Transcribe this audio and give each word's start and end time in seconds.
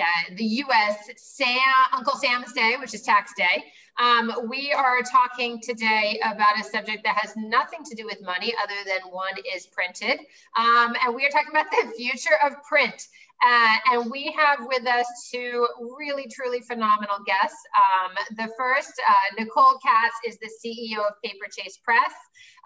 uh, 0.00 0.34
the 0.36 0.44
U.S. 0.44 1.10
Sam, 1.16 1.56
Uncle 1.92 2.14
Sam's 2.14 2.52
Day, 2.52 2.76
which 2.80 2.94
is 2.94 3.02
tax 3.02 3.32
day. 3.36 3.64
Um, 4.00 4.32
we 4.48 4.72
are 4.72 5.02
talking 5.02 5.60
today 5.60 6.18
about 6.24 6.58
a 6.58 6.64
subject 6.64 7.04
that 7.04 7.16
has 7.16 7.36
nothing 7.36 7.80
to 7.84 7.94
do 7.94 8.06
with 8.06 8.22
money 8.22 8.54
other 8.62 8.74
than 8.86 9.12
one 9.12 9.34
is 9.54 9.66
printed. 9.66 10.20
Um, 10.56 10.94
and 11.04 11.14
we 11.14 11.26
are 11.26 11.28
talking 11.28 11.50
about 11.50 11.70
the 11.70 11.92
future 11.98 12.36
of 12.42 12.54
print. 12.66 13.08
Uh, 13.42 13.76
and 13.92 14.10
we 14.10 14.34
have 14.36 14.66
with 14.66 14.86
us 14.86 15.06
two 15.32 15.66
really, 15.98 16.26
truly 16.30 16.60
phenomenal 16.60 17.18
guests. 17.26 17.58
Um, 17.76 18.12
the 18.36 18.52
first, 18.56 18.92
uh, 19.08 19.12
Nicole 19.38 19.78
Katz, 19.82 20.14
is 20.26 20.38
the 20.38 20.48
CEO 20.48 20.98
of 20.98 21.14
Paper 21.24 21.46
Chase 21.50 21.78
Press. 21.78 22.12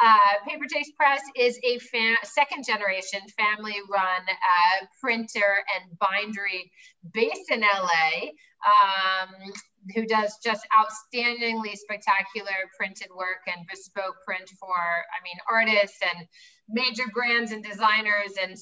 Uh, 0.03 0.19
Paper 0.49 0.65
Chase 0.73 0.91
Press 0.97 1.23
is 1.37 1.59
a 1.65 1.79
second 2.25 2.65
generation 2.65 3.21
family 3.37 3.77
run 3.91 4.23
uh, 4.29 4.87
printer 5.01 5.65
and 5.77 5.97
bindery 5.99 6.71
based 7.13 7.51
in 7.51 7.61
LA. 7.61 8.31
Um, 8.65 9.53
who 9.95 10.07
does 10.07 10.39
just 10.43 10.67
outstandingly 10.73 11.77
spectacular 11.77 12.57
printed 12.79 13.09
work 13.15 13.45
and 13.47 13.67
bespoke 13.71 14.17
print 14.25 14.49
for, 14.59 14.73
I 14.73 15.21
mean, 15.23 15.37
artists 15.51 15.99
and 16.01 16.27
major 16.69 17.05
brands 17.13 17.53
and 17.53 17.63
designers 17.63 18.33
and 18.41 18.57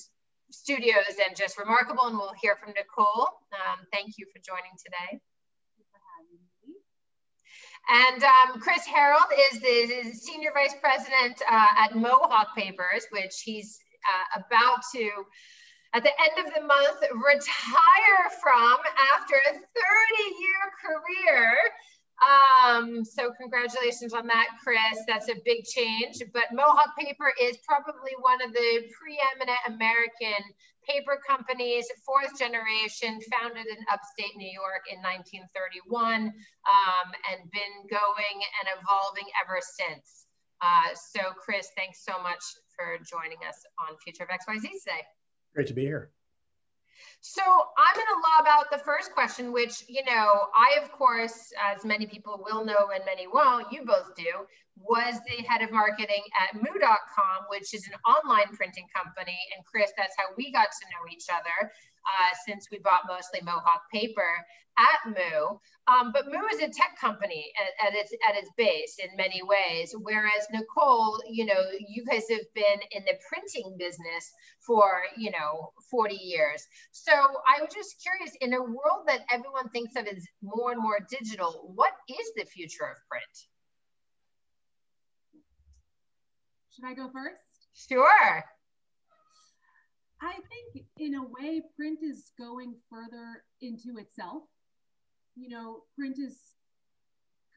studios 0.50 1.14
and 1.24 1.36
just 1.36 1.58
remarkable. 1.58 2.06
And 2.06 2.16
we'll 2.16 2.34
hear 2.42 2.56
from 2.56 2.74
Nicole. 2.74 3.28
Um, 3.52 3.86
thank 3.92 4.18
you 4.18 4.26
for 4.32 4.40
joining 4.42 4.72
today. 4.84 5.20
And 7.88 8.22
um, 8.22 8.60
Chris 8.60 8.84
Harrold 8.86 9.30
is 9.52 9.60
the 9.60 10.12
Senior 10.12 10.50
Vice 10.54 10.74
President 10.80 11.40
uh, 11.50 11.66
at 11.78 11.96
Mohawk 11.96 12.54
Papers, 12.56 13.06
which 13.10 13.42
he's 13.44 13.78
uh, 14.08 14.40
about 14.40 14.82
to, 14.94 15.10
at 15.94 16.02
the 16.02 16.10
end 16.10 16.46
of 16.46 16.54
the 16.54 16.62
month, 16.66 17.00
retire 17.12 18.24
from 18.40 18.78
after 19.14 19.34
a 19.34 19.52
30 19.52 19.60
year 20.40 20.64
career 20.80 21.56
um, 22.22 23.04
so 23.04 23.32
congratulations 23.34 24.14
on 24.14 24.26
that, 24.28 24.46
Chris. 24.62 25.02
That's 25.08 25.28
a 25.28 25.34
big 25.44 25.64
change. 25.64 26.22
But 26.32 26.52
Mohawk 26.52 26.94
Paper 26.96 27.32
is 27.40 27.58
probably 27.66 28.14
one 28.20 28.40
of 28.42 28.52
the 28.52 28.86
preeminent 28.94 29.58
American 29.66 30.42
paper 30.86 31.18
companies, 31.26 31.86
fourth 32.06 32.38
generation, 32.38 33.18
founded 33.30 33.66
in 33.66 33.78
upstate 33.90 34.36
New 34.36 34.50
York 34.50 34.86
in 34.90 34.98
1931, 35.02 36.30
um, 36.30 37.08
and 37.30 37.50
been 37.50 37.74
going 37.90 38.38
and 38.62 38.66
evolving 38.78 39.26
ever 39.42 39.58
since. 39.58 40.26
Uh, 40.62 40.94
so, 40.94 41.34
Chris, 41.42 41.70
thanks 41.76 42.04
so 42.04 42.22
much 42.22 42.42
for 42.78 42.98
joining 43.02 43.38
us 43.46 43.58
on 43.82 43.98
Future 43.98 44.22
of 44.22 44.30
XYZ 44.30 44.62
today. 44.62 45.02
Great 45.54 45.66
to 45.68 45.74
be 45.74 45.82
here. 45.82 46.10
So 47.20 47.42
I'm 47.42 47.94
going 47.94 48.06
to 48.06 48.22
lob 48.36 48.46
out 48.48 48.70
the 48.70 48.78
first 48.78 49.12
question, 49.12 49.52
which, 49.52 49.84
you 49.88 50.04
know, 50.04 50.48
I, 50.54 50.78
of 50.82 50.90
course, 50.90 51.52
as 51.62 51.84
many 51.84 52.06
people 52.06 52.42
will 52.44 52.64
know 52.64 52.90
and 52.92 53.04
many 53.04 53.28
won't, 53.28 53.72
you 53.72 53.84
both 53.84 54.16
do, 54.16 54.46
was 54.76 55.14
the 55.28 55.44
head 55.44 55.62
of 55.62 55.70
marketing 55.70 56.22
at 56.40 56.54
Moo.com, 56.54 57.46
which 57.48 57.74
is 57.74 57.86
an 57.86 57.94
online 58.06 58.54
printing 58.54 58.86
company. 58.94 59.38
And 59.56 59.64
Chris, 59.64 59.92
that's 59.96 60.14
how 60.16 60.34
we 60.36 60.52
got 60.52 60.68
to 60.70 60.84
know 60.90 61.10
each 61.12 61.26
other 61.30 61.70
uh, 61.70 62.30
since 62.46 62.68
we 62.70 62.78
bought 62.78 63.02
mostly 63.06 63.40
Mohawk 63.42 63.82
paper 63.92 64.44
at 64.78 65.06
Moo. 65.06 65.58
Um, 65.86 66.12
but 66.12 66.26
Moo 66.26 66.46
is 66.52 66.60
a 66.60 66.68
tech 66.68 66.96
company 67.00 67.52
at, 67.60 67.88
at, 67.88 67.94
its 67.94 68.12
at 68.26 68.36
its 68.36 68.50
base 68.56 68.96
in 69.02 69.16
many 69.16 69.42
ways. 69.42 69.94
Whereas 69.98 70.46
Nicole, 70.52 71.20
you 71.28 71.44
know, 71.44 71.60
you 71.88 72.04
guys 72.04 72.24
have 72.30 72.46
been 72.54 72.80
in 72.90 73.04
the 73.04 73.18
printing 73.28 73.76
business 73.78 74.32
for 74.66 75.02
you 75.16 75.30
know 75.30 75.72
40 75.90 76.14
years. 76.14 76.64
So 76.92 77.12
I 77.12 77.60
was 77.60 77.74
just 77.74 78.00
curious, 78.02 78.36
in 78.40 78.54
a 78.54 78.62
world 78.62 79.06
that 79.06 79.20
everyone 79.30 79.68
thinks 79.70 79.96
of 79.96 80.06
as 80.06 80.24
more 80.42 80.72
and 80.72 80.80
more 80.80 80.98
digital, 81.10 81.72
what 81.74 81.92
is 82.08 82.32
the 82.36 82.44
future 82.44 82.84
of 82.84 82.96
print? 83.10 83.51
Should 86.74 86.84
I 86.86 86.94
go 86.94 87.10
first? 87.12 87.68
Sure. 87.74 88.44
I 90.22 90.32
think 90.32 90.86
in 90.98 91.14
a 91.14 91.22
way, 91.22 91.62
print 91.76 91.98
is 92.02 92.32
going 92.38 92.76
further 92.88 93.44
into 93.60 93.98
itself. 93.98 94.44
You 95.34 95.48
know, 95.48 95.82
print 95.98 96.16
is 96.18 96.36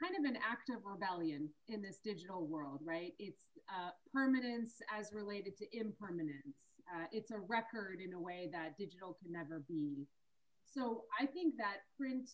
kind 0.02 0.16
of 0.18 0.26
an 0.30 0.38
act 0.38 0.70
of 0.70 0.84
rebellion 0.84 1.50
in 1.70 1.82
this 1.82 2.00
digital 2.04 2.48
world, 2.48 2.82
right? 2.84 3.14
It's 3.20 3.44
uh, 3.70 3.92
permanence 4.14 4.82
as 4.98 5.12
related 5.14 5.58
to 5.58 5.66
impermanence. 5.78 6.58
Uh, 6.94 7.06
it's 7.12 7.32
a 7.32 7.40
record 7.40 8.00
in 8.06 8.14
a 8.14 8.20
way 8.20 8.50
that 8.52 8.78
digital 8.78 9.18
can 9.22 9.32
never 9.32 9.64
be. 9.68 10.06
So 10.66 11.04
I 11.20 11.26
think 11.26 11.56
that 11.58 11.86
print, 11.98 12.30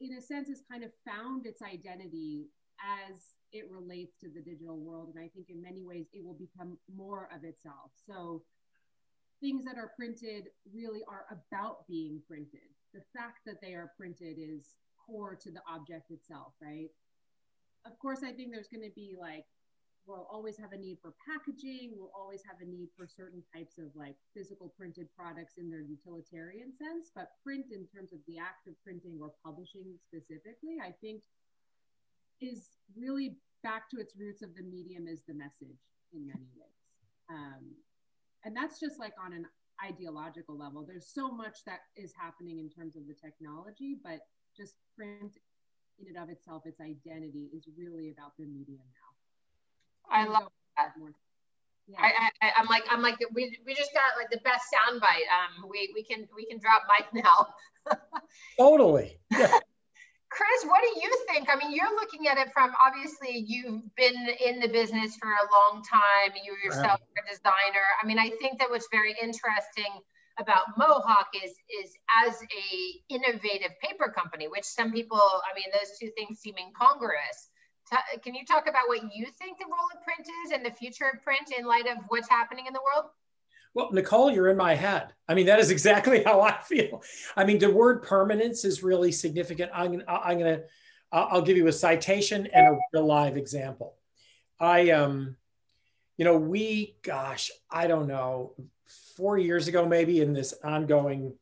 in 0.00 0.16
a 0.16 0.20
sense, 0.20 0.48
has 0.48 0.62
kind 0.70 0.82
of 0.82 0.90
found 1.06 1.46
its 1.46 1.62
identity 1.62 2.46
as 2.82 3.34
it 3.52 3.70
relates 3.70 4.18
to 4.20 4.28
the 4.28 4.40
digital 4.40 4.78
world. 4.78 5.12
And 5.14 5.24
I 5.24 5.28
think 5.28 5.46
in 5.48 5.62
many 5.62 5.82
ways 5.82 6.06
it 6.12 6.24
will 6.24 6.34
become 6.34 6.78
more 6.94 7.28
of 7.34 7.44
itself. 7.44 7.92
So 8.06 8.42
things 9.40 9.64
that 9.64 9.78
are 9.78 9.92
printed 9.96 10.48
really 10.72 11.02
are 11.08 11.26
about 11.30 11.86
being 11.86 12.20
printed. 12.26 12.72
The 12.92 13.02
fact 13.16 13.40
that 13.46 13.60
they 13.60 13.74
are 13.74 13.92
printed 13.96 14.36
is 14.38 14.74
core 15.06 15.36
to 15.36 15.50
the 15.50 15.62
object 15.68 16.10
itself, 16.10 16.54
right? 16.62 16.88
Of 17.86 17.98
course, 17.98 18.20
I 18.24 18.32
think 18.32 18.50
there's 18.50 18.68
going 18.68 18.88
to 18.88 18.94
be 18.94 19.14
like, 19.18 19.44
we'll 20.06 20.28
always 20.30 20.56
have 20.56 20.72
a 20.72 20.76
need 20.76 20.98
for 21.00 21.14
packaging. 21.24 21.92
We'll 21.96 22.12
always 22.16 22.42
have 22.44 22.60
a 22.60 22.68
need 22.68 22.88
for 22.96 23.06
certain 23.06 23.42
types 23.54 23.78
of 23.78 23.88
like 23.94 24.16
physical 24.36 24.72
printed 24.76 25.08
products 25.16 25.54
in 25.58 25.70
their 25.70 25.80
utilitarian 25.80 26.72
sense. 26.76 27.10
But 27.14 27.32
print, 27.42 27.66
in 27.72 27.86
terms 27.88 28.12
of 28.12 28.20
the 28.26 28.38
act 28.38 28.68
of 28.68 28.74
printing 28.82 29.18
or 29.20 29.32
publishing 29.44 29.96
specifically, 30.00 30.76
I 30.82 30.92
think 31.00 31.22
is 32.40 32.70
really 32.96 33.36
back 33.62 33.88
to 33.90 33.98
its 33.98 34.14
roots 34.16 34.42
of 34.42 34.54
the 34.54 34.62
medium 34.62 35.08
is 35.08 35.22
the 35.26 35.34
message 35.34 35.80
in 36.12 36.26
many 36.26 36.48
ways. 36.56 36.84
Um, 37.30 37.72
and 38.44 38.54
that's 38.56 38.78
just 38.78 38.98
like 38.98 39.14
on 39.24 39.32
an 39.32 39.46
ideological 39.82 40.56
level. 40.56 40.84
There's 40.86 41.08
so 41.12 41.30
much 41.30 41.64
that 41.66 41.80
is 41.96 42.12
happening 42.18 42.58
in 42.58 42.68
terms 42.68 42.96
of 42.96 43.06
the 43.06 43.14
technology, 43.14 43.96
but 44.02 44.20
just 44.56 44.74
print 44.96 45.38
in 45.98 46.08
and 46.08 46.22
of 46.22 46.28
itself, 46.28 46.62
its 46.66 46.80
identity 46.80 47.48
is 47.54 47.66
really 47.76 48.10
about 48.10 48.32
the 48.38 48.44
medium 48.44 48.82
now. 48.82 50.14
I 50.14 50.26
love 50.26 50.50
that. 50.76 50.92
Yeah. 51.86 51.98
I, 52.00 52.30
I, 52.42 52.52
I'm 52.56 52.66
like, 52.66 52.84
I'm 52.90 53.02
like, 53.02 53.18
we, 53.32 53.58
we 53.64 53.74
just 53.74 53.92
got 53.92 54.16
like 54.18 54.30
the 54.30 54.40
best 54.44 54.64
soundbite. 54.72 55.28
Um, 55.30 55.68
we, 55.68 55.90
we 55.94 56.02
can, 56.02 56.26
we 56.34 56.46
can 56.46 56.58
drop 56.58 56.82
mic 56.88 57.24
now. 57.24 57.48
totally. 58.58 59.18
Yeah. 59.30 59.58
Chris, 60.34 60.66
what 60.66 60.82
do 60.82 60.90
you 60.98 61.12
think? 61.30 61.46
I 61.48 61.54
mean, 61.54 61.70
you're 61.70 61.94
looking 61.94 62.26
at 62.26 62.38
it 62.38 62.52
from 62.52 62.74
obviously 62.84 63.38
you've 63.46 63.86
been 63.94 64.18
in 64.44 64.58
the 64.58 64.66
business 64.66 65.14
for 65.14 65.30
a 65.30 65.46
long 65.54 65.82
time. 65.86 66.34
You 66.34 66.56
yourself 66.58 66.98
are 66.98 67.22
a 67.22 67.30
designer. 67.30 67.86
I 68.02 68.06
mean, 68.06 68.18
I 68.18 68.30
think 68.42 68.58
that 68.58 68.68
what's 68.68 68.88
very 68.90 69.14
interesting 69.22 70.02
about 70.38 70.74
Mohawk 70.76 71.30
is 71.38 71.54
is 71.70 71.94
as 72.26 72.34
a 72.42 72.68
innovative 73.14 73.78
paper 73.78 74.10
company, 74.10 74.48
which 74.48 74.64
some 74.64 74.90
people, 74.90 75.22
I 75.22 75.54
mean, 75.54 75.70
those 75.70 75.94
two 76.02 76.10
things 76.18 76.40
seem 76.40 76.54
incongruous. 76.58 77.38
can 78.24 78.34
you 78.34 78.44
talk 78.44 78.66
about 78.66 78.88
what 78.88 79.02
you 79.14 79.26
think 79.38 79.58
the 79.58 79.70
role 79.70 79.90
of 79.94 80.02
print 80.02 80.26
is 80.42 80.50
and 80.50 80.66
the 80.66 80.74
future 80.74 81.14
of 81.14 81.22
print 81.22 81.54
in 81.56 81.64
light 81.64 81.86
of 81.86 81.98
what's 82.08 82.28
happening 82.28 82.66
in 82.66 82.72
the 82.72 82.82
world? 82.82 83.06
Well, 83.74 83.90
Nicole, 83.92 84.30
you're 84.30 84.48
in 84.48 84.56
my 84.56 84.74
head. 84.74 85.12
I 85.28 85.34
mean, 85.34 85.46
that 85.46 85.58
is 85.58 85.70
exactly 85.70 86.22
how 86.26 86.40
I 86.40 86.60
feel. 86.62 87.02
I 87.36 87.44
mean, 87.44 87.58
the 87.58 87.70
word 87.70 88.02
permanence 88.02 88.64
is 88.64 88.82
really 88.82 89.12
significant. 89.12 89.70
I'm, 89.74 90.02
I'm 90.08 90.38
to, 90.38 90.62
I'll 91.12 91.42
give 91.42 91.56
you 91.56 91.66
a 91.66 91.72
citation 91.72 92.46
and 92.52 92.66
a 92.68 92.78
real 92.92 93.06
live 93.06 93.36
example. 93.36 93.96
I, 94.60 94.90
um, 94.90 95.36
you 96.16 96.24
know, 96.24 96.36
we, 96.36 96.96
gosh, 97.02 97.50
I 97.70 97.88
don't 97.88 98.06
know, 98.06 98.54
four 99.16 99.38
years 99.38 99.66
ago, 99.68 99.86
maybe 99.86 100.20
in 100.20 100.32
this 100.32 100.54
ongoing 100.62 101.34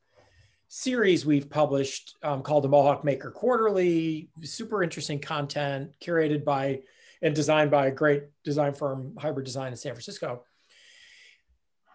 series 0.68 1.26
we've 1.26 1.50
published 1.50 2.16
um, 2.22 2.42
called 2.42 2.64
the 2.64 2.68
Mohawk 2.68 3.04
Maker 3.04 3.30
Quarterly, 3.30 4.30
super 4.42 4.82
interesting 4.82 5.20
content 5.20 5.90
curated 6.02 6.44
by 6.44 6.80
and 7.20 7.34
designed 7.34 7.70
by 7.70 7.86
a 7.86 7.90
great 7.90 8.24
design 8.42 8.72
firm, 8.72 9.14
Hybrid 9.18 9.44
Design 9.44 9.70
in 9.70 9.76
San 9.76 9.92
Francisco 9.92 10.44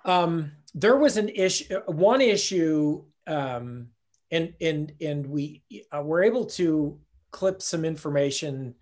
um, 0.07 0.53
there 0.73 0.95
was 0.95 1.17
an 1.17 1.29
issue, 1.29 1.79
one 1.85 2.21
issue 2.21 3.03
um, 3.27 3.89
and 4.31 4.53
and 4.59 4.93
and 5.01 5.27
we 5.27 5.63
uh, 5.95 6.01
were 6.01 6.23
able 6.23 6.45
to 6.45 6.99
clip 7.31 7.61
some 7.61 7.85
information 7.85 8.75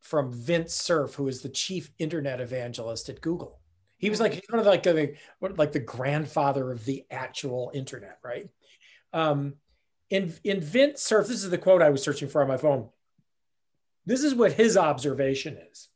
from 0.00 0.32
Vint 0.32 0.70
Cerf, 0.70 1.14
who 1.14 1.28
is 1.28 1.42
the 1.42 1.48
chief 1.48 1.90
internet 1.98 2.40
evangelist 2.40 3.08
at 3.08 3.20
Google. 3.20 3.60
He 3.98 4.10
was 4.10 4.20
like 4.20 4.44
one 4.48 4.60
of 4.60 4.64
the, 4.64 4.70
like 4.70 5.58
like 5.58 5.72
the 5.72 5.80
grandfather 5.80 6.70
of 6.70 6.84
the 6.84 7.04
actual 7.10 7.72
internet, 7.74 8.18
right? 8.22 8.48
Um, 9.12 9.54
in 10.10 10.32
in 10.44 10.60
Vint 10.60 10.98
Cerf, 10.98 11.26
this 11.26 11.42
is 11.42 11.50
the 11.50 11.58
quote 11.58 11.82
I 11.82 11.90
was 11.90 12.02
searching 12.02 12.28
for 12.28 12.40
on 12.40 12.48
my 12.48 12.56
phone. 12.56 12.88
This 14.06 14.22
is 14.22 14.34
what 14.34 14.52
his 14.52 14.76
observation 14.76 15.58
is. 15.70 15.88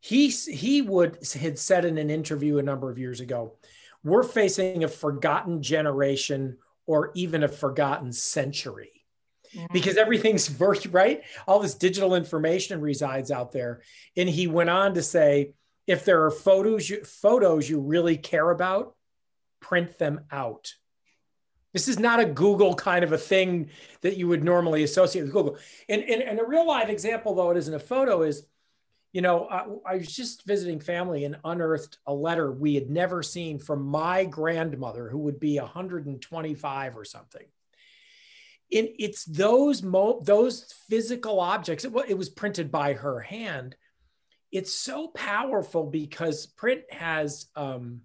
He 0.00 0.28
he 0.28 0.80
would 0.80 1.18
had 1.38 1.58
said 1.58 1.84
in 1.84 1.98
an 1.98 2.08
interview 2.10 2.58
a 2.58 2.62
number 2.62 2.90
of 2.90 2.98
years 2.98 3.20
ago, 3.20 3.56
"We're 4.02 4.22
facing 4.22 4.84
a 4.84 4.88
forgotten 4.88 5.62
generation 5.62 6.58
or 6.86 7.12
even 7.14 7.42
a 7.42 7.48
forgotten 7.48 8.12
century." 8.12 8.90
Mm-hmm. 9.54 9.72
because 9.72 9.96
everything's 9.96 10.46
virtual, 10.66 10.92
right? 10.92 11.22
All 11.48 11.58
this 11.58 11.74
digital 11.74 12.14
information 12.14 12.80
resides 12.80 13.32
out 13.32 13.50
there. 13.50 13.82
And 14.16 14.28
he 14.28 14.46
went 14.46 14.70
on 14.70 14.94
to 14.94 15.02
say, 15.02 15.54
if 15.88 16.04
there 16.04 16.24
are 16.24 16.30
photos 16.30 16.88
you, 16.88 17.02
photos 17.02 17.68
you 17.68 17.80
really 17.80 18.16
care 18.16 18.48
about, 18.50 18.94
print 19.60 19.98
them 19.98 20.20
out. 20.30 20.72
This 21.72 21.88
is 21.88 21.98
not 21.98 22.20
a 22.20 22.26
Google 22.26 22.74
kind 22.74 23.02
of 23.02 23.12
a 23.12 23.18
thing 23.18 23.70
that 24.02 24.16
you 24.16 24.28
would 24.28 24.44
normally 24.44 24.84
associate 24.84 25.22
with 25.22 25.32
Google. 25.32 25.58
And, 25.88 26.02
and, 26.02 26.22
and 26.22 26.38
a 26.38 26.44
real 26.44 26.66
live 26.66 26.88
example, 26.88 27.34
though 27.34 27.50
it 27.50 27.56
isn't 27.56 27.74
a 27.74 27.80
photo, 27.80 28.22
is 28.22 28.46
you 29.12 29.22
know, 29.22 29.46
I, 29.48 29.94
I, 29.94 29.96
was 29.96 30.14
just 30.14 30.46
visiting 30.46 30.78
family 30.78 31.24
and 31.24 31.36
unearthed 31.44 31.98
a 32.06 32.14
letter 32.14 32.52
we 32.52 32.74
had 32.74 32.90
never 32.90 33.22
seen 33.22 33.58
from 33.58 33.82
my 33.82 34.24
grandmother, 34.24 35.08
who 35.08 35.18
would 35.18 35.40
be 35.40 35.58
125 35.58 36.96
or 36.96 37.04
something. 37.04 37.46
In 38.70 38.88
it's 39.00 39.24
those 39.24 39.82
mo- 39.82 40.20
those 40.22 40.72
physical 40.88 41.40
objects 41.40 41.84
it, 41.84 41.92
it 42.08 42.16
was 42.16 42.28
printed 42.28 42.70
by 42.70 42.92
her 42.92 43.18
hand. 43.18 43.74
It's 44.52 44.72
so 44.72 45.08
powerful 45.08 45.84
because 45.84 46.46
print 46.46 46.82
has 46.90 47.46
um, 47.56 48.02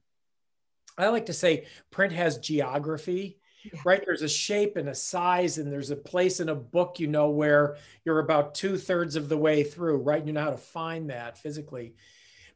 i 0.97 1.07
like 1.09 1.27
to 1.27 1.33
say 1.33 1.65
print 1.91 2.13
has 2.13 2.37
geography 2.37 3.37
yeah. 3.73 3.79
right? 3.83 4.03
There's 4.05 4.21
a 4.21 4.29
shape 4.29 4.77
and 4.77 4.89
a 4.89 4.95
size 4.95 5.57
and 5.57 5.71
there's 5.71 5.91
a 5.91 5.95
place 5.95 6.39
in 6.39 6.49
a 6.49 6.55
book 6.55 6.99
you 6.99 7.07
know 7.07 7.29
where 7.29 7.77
you're 8.03 8.19
about 8.19 8.55
two-thirds 8.55 9.15
of 9.15 9.29
the 9.29 9.37
way 9.37 9.63
through 9.63 9.97
right? 9.97 10.25
You 10.25 10.33
know 10.33 10.43
how 10.43 10.51
to 10.51 10.57
find 10.57 11.09
that 11.09 11.37
physically. 11.37 11.95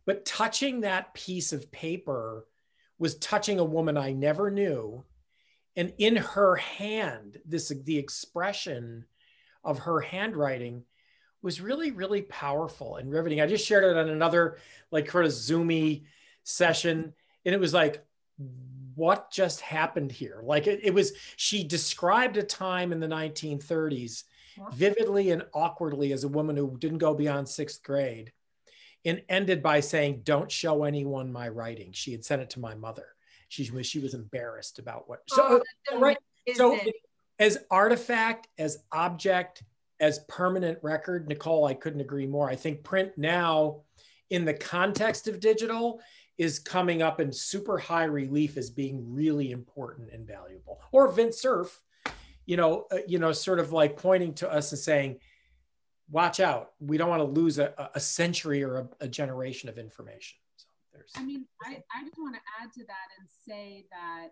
But 0.05 0.25
touching 0.25 0.81
that 0.81 1.13
piece 1.13 1.53
of 1.53 1.71
paper 1.71 2.47
was 2.97 3.15
touching 3.15 3.59
a 3.59 3.63
woman 3.63 3.97
i 3.97 4.11
never 4.11 4.51
knew. 4.51 5.03
And 5.75 5.93
in 5.97 6.17
her 6.17 6.55
hand 6.55 7.37
this 7.45 7.69
the 7.69 7.97
expression 7.97 9.05
of 9.63 9.79
her 9.79 9.99
handwriting 10.01 10.83
was 11.41 11.61
really 11.61 11.91
really 11.91 12.21
powerful 12.23 12.97
and 12.97 13.11
riveting. 13.11 13.41
I 13.41 13.47
just 13.47 13.65
shared 13.65 13.83
it 13.83 13.97
on 13.97 14.09
another 14.09 14.57
like 14.91 15.09
sort 15.09 15.25
of 15.25 15.31
zoomy 15.31 16.03
session 16.43 17.13
and 17.45 17.55
it 17.55 17.59
was 17.59 17.73
like 17.73 18.03
what 18.99 19.31
just 19.31 19.61
happened 19.61 20.11
here? 20.11 20.41
Like 20.43 20.67
it, 20.67 20.81
it 20.83 20.93
was 20.93 21.13
she 21.37 21.63
described 21.63 22.37
a 22.37 22.43
time 22.43 22.91
in 22.91 22.99
the 22.99 23.07
1930s 23.07 24.25
vividly 24.73 25.31
and 25.31 25.45
awkwardly 25.53 26.11
as 26.11 26.25
a 26.25 26.27
woman 26.27 26.57
who 26.57 26.77
didn't 26.77 26.97
go 26.97 27.13
beyond 27.13 27.47
sixth 27.47 27.81
grade 27.81 28.33
and 29.05 29.21
ended 29.29 29.63
by 29.63 29.79
saying 29.79 30.21
don't 30.23 30.51
show 30.51 30.83
anyone 30.83 31.31
my 31.31 31.47
writing. 31.47 31.93
She 31.93 32.11
had 32.11 32.25
sent 32.25 32.41
it 32.41 32.49
to 32.51 32.59
my 32.59 32.75
mother. 32.75 33.07
She 33.47 33.71
was 33.71 33.87
she 33.87 33.99
was 33.99 34.13
embarrassed 34.13 34.79
about 34.79 35.07
what 35.07 35.21
so 35.29 35.63
oh, 35.91 35.95
uh, 35.95 35.99
right. 35.99 36.17
So 36.53 36.75
it? 36.75 36.93
as 37.39 37.57
artifact 37.71 38.47
as 38.57 38.79
object 38.91 39.63
as 40.01 40.19
permanent 40.27 40.77
record 40.81 41.27
nicole 41.27 41.65
i 41.65 41.73
couldn't 41.73 42.01
agree 42.01 42.27
more. 42.27 42.49
I 42.49 42.55
think 42.55 42.83
print 42.83 43.13
now 43.17 43.81
in 44.29 44.45
the 44.45 44.53
context 44.53 45.27
of 45.27 45.39
digital 45.39 46.01
is 46.39 46.57
coming 46.57 47.03
up 47.03 47.21
in 47.21 47.31
super 47.31 47.77
high 47.77 48.05
relief 48.05 48.57
as 48.57 48.71
being 48.71 49.13
really 49.13 49.51
important 49.51 50.09
and 50.11 50.25
valuable. 50.25 50.79
Or 50.91 51.11
Vint 51.11 51.35
Cerf 51.35 51.81
you 52.49 52.57
know 52.57 52.87
uh, 52.91 52.97
you 53.07 53.19
know 53.19 53.31
sort 53.31 53.59
of 53.59 53.71
like 53.71 53.95
pointing 53.95 54.33
to 54.33 54.51
us 54.51 54.71
and 54.71 54.79
saying 54.79 55.19
watch 56.09 56.39
out. 56.39 56.71
We 56.79 56.97
don't 56.97 57.09
want 57.09 57.19
to 57.19 57.39
lose 57.39 57.59
a, 57.59 57.91
a 57.93 57.99
century 57.99 58.63
or 58.63 58.79
a, 58.79 59.05
a 59.05 59.07
generation 59.07 59.69
of 59.69 59.77
information. 59.77 60.39
So 60.57 60.65
there's 60.91 61.11
i 61.15 61.23
mean 61.23 61.45
I, 61.61 61.83
I 61.95 62.03
just 62.03 62.17
want 62.17 62.35
to 62.35 62.41
add 62.59 62.73
to 62.73 62.83
that 62.85 63.07
and 63.19 63.29
say 63.47 63.85
that 63.91 64.29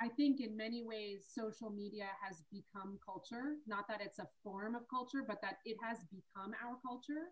i 0.00 0.08
think 0.08 0.40
in 0.40 0.56
many 0.56 0.82
ways 0.82 1.26
social 1.28 1.68
media 1.68 2.06
has 2.22 2.42
become 2.50 2.98
culture. 3.04 3.56
Not 3.66 3.86
that 3.88 4.00
it's 4.00 4.18
a 4.18 4.28
form 4.42 4.74
of 4.74 4.88
culture 4.88 5.22
but 5.26 5.42
that 5.42 5.58
it 5.66 5.76
has 5.82 5.98
become 6.10 6.54
our 6.64 6.78
culture. 6.82 7.28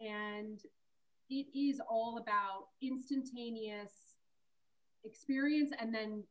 And 0.00 0.60
it 1.30 1.46
is 1.54 1.80
all 1.88 2.18
about 2.18 2.68
instantaneous 2.82 3.92
experience 5.04 5.72
and 5.78 5.94
then 5.94 6.22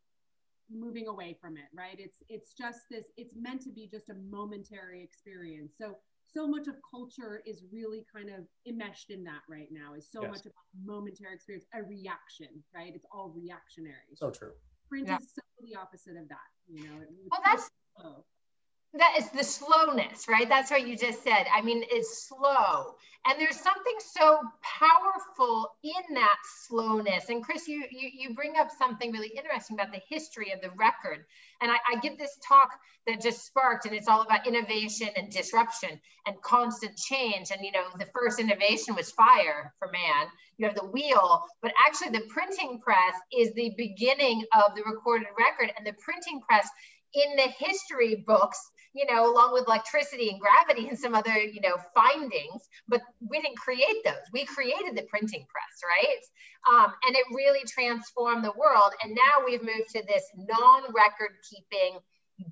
moving 0.71 1.07
away 1.07 1.37
from 1.39 1.57
it 1.57 1.69
right? 1.73 1.97
It's 1.99 2.23
it's 2.29 2.53
just 2.53 2.89
this 2.89 3.05
it's 3.17 3.35
meant 3.35 3.61
to 3.63 3.71
be 3.71 3.87
just 3.87 4.09
a 4.09 4.15
momentary 4.29 5.03
experience. 5.03 5.75
So 5.77 5.97
so 6.27 6.47
much 6.47 6.67
of 6.67 6.75
culture 6.89 7.41
is 7.45 7.63
really 7.71 8.05
kind 8.13 8.29
of 8.29 8.45
enmeshed 8.67 9.09
in 9.09 9.23
that 9.25 9.41
right 9.47 9.69
now 9.71 9.93
is 9.93 10.09
so 10.11 10.23
yes. 10.23 10.31
much 10.31 10.41
about 10.41 10.65
momentary 10.83 11.35
experience 11.35 11.65
a 11.73 11.83
reaction 11.83 12.47
right? 12.73 12.93
It's 12.95 13.05
all 13.11 13.33
reactionary. 13.35 14.15
So 14.15 14.31
true. 14.31 14.51
Print 14.89 15.07
yeah. 15.07 15.17
is 15.17 15.27
so 15.33 15.41
the 15.61 15.79
opposite 15.79 16.17
of 16.17 16.27
that 16.29 16.49
you 16.67 16.83
know? 16.83 16.97
Well 17.31 17.41
that's 17.43 17.69
slow 17.99 18.25
that 18.97 19.15
is 19.17 19.29
the 19.29 19.43
slowness, 19.43 20.27
right? 20.27 20.47
That's 20.47 20.71
what 20.71 20.87
you 20.87 20.97
just 20.97 21.23
said. 21.23 21.45
I 21.53 21.61
mean, 21.61 21.83
it's 21.89 22.27
slow. 22.27 22.95
And 23.27 23.41
there's 23.41 23.59
something 23.59 23.95
so 23.97 24.39
powerful 24.61 25.71
in 25.83 26.13
that 26.13 26.37
slowness. 26.67 27.29
And 27.29 27.43
Chris, 27.43 27.67
you, 27.67 27.83
you, 27.89 28.09
you 28.13 28.35
bring 28.35 28.53
up 28.55 28.69
something 28.77 29.11
really 29.11 29.31
interesting 29.35 29.79
about 29.79 29.91
the 29.91 30.01
history 30.07 30.51
of 30.51 30.61
the 30.61 30.69
record. 30.77 31.25
And 31.59 31.71
I, 31.71 31.77
I 31.91 31.99
give 32.01 32.19
this 32.19 32.37
talk 32.47 32.69
that 33.07 33.21
just 33.21 33.43
sparked, 33.43 33.85
and 33.85 33.95
it's 33.95 34.07
all 34.07 34.21
about 34.21 34.45
innovation 34.45 35.09
and 35.15 35.31
disruption 35.31 35.99
and 36.27 36.39
constant 36.43 36.95
change. 36.97 37.49
And, 37.51 37.65
you 37.65 37.71
know, 37.71 37.85
the 37.97 38.07
first 38.13 38.39
innovation 38.39 38.95
was 38.95 39.11
fire 39.11 39.73
for 39.79 39.89
man. 39.91 40.27
You 40.57 40.67
have 40.67 40.75
the 40.75 40.85
wheel, 40.85 41.43
but 41.63 41.73
actually 41.87 42.17
the 42.17 42.25
printing 42.29 42.79
press 42.79 43.15
is 43.35 43.51
the 43.53 43.73
beginning 43.75 44.45
of 44.53 44.75
the 44.75 44.83
recorded 44.83 45.27
record. 45.37 45.73
And 45.75 45.85
the 45.85 45.93
printing 45.93 46.41
press 46.47 46.69
in 47.15 47.35
the 47.37 47.49
history 47.65 48.23
books 48.27 48.59
you 48.95 49.05
know, 49.05 49.29
along 49.29 49.51
with 49.51 49.67
electricity 49.67 50.29
and 50.29 50.39
gravity 50.39 50.87
and 50.87 50.97
some 50.97 51.13
other, 51.13 51.37
you 51.37 51.59
know, 51.59 51.75
findings, 51.93 52.69
but 52.87 53.01
we 53.19 53.41
didn't 53.41 53.57
create 53.57 54.03
those. 54.05 54.23
We 54.31 54.45
created 54.45 54.95
the 54.95 55.03
printing 55.03 55.45
press, 55.49 55.75
right? 55.83 56.23
Um, 56.73 56.93
and 57.05 57.15
it 57.15 57.25
really 57.33 57.65
transformed 57.67 58.45
the 58.45 58.53
world. 58.57 58.93
And 59.03 59.13
now 59.13 59.45
we've 59.45 59.61
moved 59.61 59.89
to 59.91 60.03
this 60.07 60.23
non-record 60.37 61.31
keeping 61.49 61.99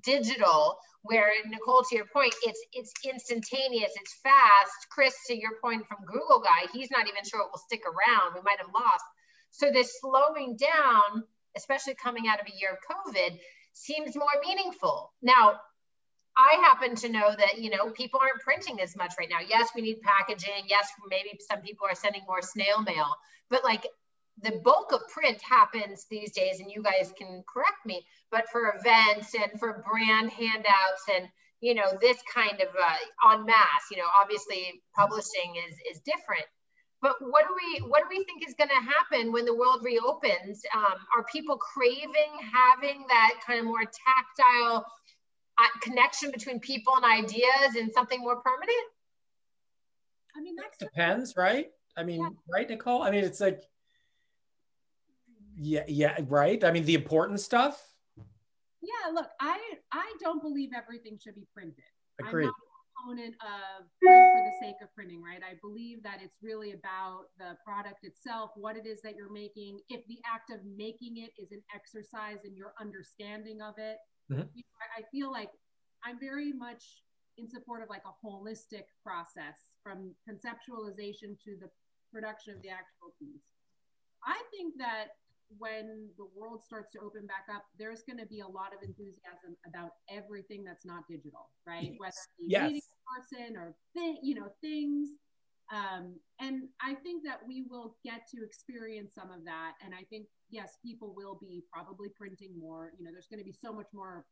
digital 0.02 0.76
where 1.02 1.30
Nicole, 1.48 1.82
to 1.88 1.96
your 1.96 2.06
point, 2.06 2.34
it's 2.42 2.60
it's 2.72 2.92
instantaneous, 3.04 3.92
it's 3.94 4.14
fast. 4.22 4.88
Chris, 4.90 5.14
to 5.26 5.38
your 5.38 5.52
point 5.62 5.86
from 5.86 5.98
Google 6.06 6.40
guy, 6.40 6.66
he's 6.72 6.90
not 6.90 7.06
even 7.06 7.24
sure 7.24 7.40
it 7.40 7.48
will 7.52 7.58
stick 7.58 7.82
around. 7.86 8.34
We 8.34 8.40
might 8.42 8.58
have 8.58 8.72
lost. 8.74 9.04
So 9.50 9.70
this 9.70 10.00
slowing 10.00 10.56
down, 10.56 11.24
especially 11.56 11.94
coming 11.94 12.26
out 12.28 12.40
of 12.40 12.46
a 12.46 12.58
year 12.58 12.70
of 12.70 12.78
COVID, 12.84 13.38
seems 13.72 14.16
more 14.16 14.28
meaningful. 14.46 15.12
Now, 15.22 15.60
I 16.36 16.56
happen 16.64 16.96
to 16.96 17.08
know 17.08 17.34
that, 17.36 17.60
you 17.60 17.70
know, 17.70 17.90
people 17.90 18.20
aren't 18.20 18.42
printing 18.42 18.80
as 18.80 18.96
much 18.96 19.14
right 19.18 19.28
now. 19.30 19.38
Yes, 19.46 19.68
we 19.74 19.82
need 19.82 20.00
packaging. 20.02 20.64
Yes, 20.66 20.88
maybe 21.08 21.38
some 21.48 21.62
people 21.62 21.86
are 21.86 21.94
sending 21.94 22.22
more 22.26 22.42
snail 22.42 22.82
mail, 22.82 23.06
but 23.50 23.62
like 23.62 23.86
the 24.42 24.60
bulk 24.64 24.92
of 24.92 25.06
print 25.08 25.40
happens 25.40 26.06
these 26.10 26.32
days, 26.32 26.58
and 26.58 26.70
you 26.70 26.82
guys 26.82 27.12
can 27.16 27.44
correct 27.52 27.86
me, 27.86 28.04
but 28.32 28.48
for 28.50 28.74
events 28.76 29.34
and 29.34 29.58
for 29.60 29.84
brand 29.88 30.30
handouts 30.30 31.04
and, 31.14 31.28
you 31.60 31.74
know, 31.74 31.96
this 32.00 32.18
kind 32.32 32.60
of 32.60 32.68
uh, 32.74 33.32
en 33.32 33.46
masse, 33.46 33.86
you 33.90 33.96
know, 33.96 34.08
obviously 34.20 34.82
publishing 34.96 35.54
is, 35.68 35.76
is 35.92 36.02
different. 36.02 36.44
But 37.00 37.16
what 37.20 37.46
do 37.46 37.54
we 37.54 37.86
what 37.86 38.02
do 38.02 38.08
we 38.08 38.24
think 38.24 38.48
is 38.48 38.54
going 38.54 38.70
to 38.70 38.90
happen 38.90 39.30
when 39.30 39.44
the 39.44 39.54
world 39.54 39.84
reopens? 39.84 40.62
Um, 40.74 40.96
are 41.14 41.24
people 41.30 41.58
craving 41.58 42.32
having 42.50 43.04
that 43.08 43.34
kind 43.46 43.60
of 43.60 43.66
more 43.66 43.84
tactile 43.84 44.86
connection 45.80 46.30
between 46.30 46.60
people 46.60 46.94
and 46.96 47.04
ideas 47.04 47.76
and 47.76 47.92
something 47.92 48.20
more 48.20 48.36
permanent? 48.36 48.86
I 50.36 50.40
mean, 50.40 50.56
that 50.56 50.78
depends, 50.78 51.36
right? 51.36 51.70
I 51.96 52.02
mean, 52.02 52.20
yeah. 52.20 52.28
right, 52.52 52.68
Nicole? 52.68 53.02
I 53.02 53.10
mean, 53.10 53.24
it's 53.24 53.40
like, 53.40 53.62
yeah, 55.56 55.84
yeah, 55.86 56.18
right. 56.28 56.62
I 56.64 56.72
mean, 56.72 56.84
the 56.84 56.94
important 56.94 57.40
stuff. 57.40 57.80
Yeah, 58.82 59.12
look, 59.12 59.28
I 59.40 59.58
I 59.92 60.12
don't 60.20 60.42
believe 60.42 60.70
everything 60.76 61.18
should 61.22 61.36
be 61.36 61.46
printed. 61.54 61.84
Agreed. 62.20 62.44
I'm 62.44 62.48
not 62.48 62.54
a 63.04 63.12
proponent 63.12 63.34
of 63.44 63.86
print 64.00 64.24
for 64.32 64.42
the 64.44 64.56
sake 64.60 64.80
of 64.82 64.88
printing, 64.94 65.22
right? 65.22 65.40
I 65.44 65.54
believe 65.60 66.02
that 66.02 66.18
it's 66.22 66.38
really 66.42 66.72
about 66.72 67.28
the 67.38 67.56
product 67.64 68.04
itself, 68.04 68.50
what 68.56 68.76
it 68.76 68.86
is 68.86 69.02
that 69.02 69.14
you're 69.14 69.32
making. 69.32 69.80
If 69.88 70.06
the 70.08 70.18
act 70.24 70.50
of 70.50 70.64
making 70.64 71.18
it 71.18 71.30
is 71.36 71.52
an 71.52 71.62
exercise 71.74 72.44
in 72.44 72.56
your 72.56 72.72
understanding 72.80 73.60
of 73.60 73.74
it, 73.78 73.98
Mm-hmm. 74.32 74.48
I 74.96 75.02
feel 75.12 75.30
like 75.30 75.50
I'm 76.04 76.18
very 76.18 76.52
much 76.52 77.02
in 77.36 77.48
support 77.48 77.82
of 77.82 77.88
like 77.90 78.04
a 78.06 78.14
holistic 78.24 78.86
process 79.02 79.74
from 79.82 80.14
conceptualization 80.28 81.36
to 81.44 81.56
the 81.60 81.68
production 82.12 82.54
of 82.54 82.62
the 82.62 82.70
actual 82.70 83.12
piece. 83.18 83.42
I 84.24 84.40
think 84.50 84.74
that 84.78 85.20
when 85.58 86.08
the 86.16 86.26
world 86.34 86.62
starts 86.62 86.92
to 86.92 87.00
open 87.00 87.26
back 87.26 87.46
up, 87.54 87.64
there's 87.78 88.02
going 88.02 88.18
to 88.18 88.26
be 88.26 88.40
a 88.40 88.46
lot 88.46 88.72
of 88.74 88.82
enthusiasm 88.82 89.56
about 89.66 89.90
everything 90.08 90.64
that's 90.64 90.84
not 90.84 91.06
digital, 91.08 91.50
right? 91.66 91.90
Yes. 91.90 91.98
Whether 91.98 92.10
it 92.10 92.40
be 92.40 92.46
yes. 92.48 92.66
meeting 92.66 92.82
person 93.16 93.56
or 93.56 93.74
thing, 93.94 94.18
you 94.22 94.34
know, 94.34 94.48
things. 94.60 95.10
Um, 95.72 96.16
and 96.40 96.68
I 96.80 96.94
think 96.94 97.24
that 97.24 97.40
we 97.46 97.64
will 97.70 97.96
get 98.04 98.28
to 98.34 98.44
experience 98.44 99.14
some 99.14 99.30
of 99.30 99.44
that. 99.44 99.72
And 99.84 99.94
I 99.94 100.04
think, 100.10 100.26
yes, 100.50 100.78
people 100.84 101.14
will 101.16 101.38
be 101.40 101.62
probably 101.72 102.08
printing 102.10 102.58
more. 102.58 102.92
You 102.98 103.04
know, 103.04 103.10
there's 103.12 103.28
going 103.28 103.40
to 103.40 103.44
be 103.44 103.56
so 103.58 103.72
much 103.72 103.88
more 103.92 104.24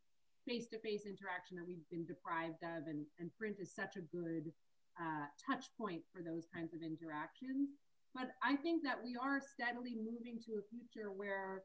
face-to-face 0.46 1.06
interaction 1.06 1.56
that 1.56 1.66
we've 1.66 1.88
been 1.90 2.04
deprived 2.04 2.62
of, 2.62 2.86
and, 2.86 3.06
and 3.18 3.30
print 3.38 3.56
is 3.60 3.74
such 3.74 3.96
a 3.96 4.00
good 4.00 4.52
uh, 5.00 5.26
touch 5.46 5.66
point 5.78 6.02
for 6.12 6.20
those 6.22 6.46
kinds 6.52 6.74
of 6.74 6.82
interactions. 6.82 7.70
But 8.14 8.30
I 8.42 8.56
think 8.56 8.82
that 8.84 8.98
we 9.02 9.16
are 9.16 9.40
steadily 9.40 9.96
moving 9.96 10.38
to 10.46 10.52
a 10.60 10.62
future 10.68 11.10
where, 11.10 11.64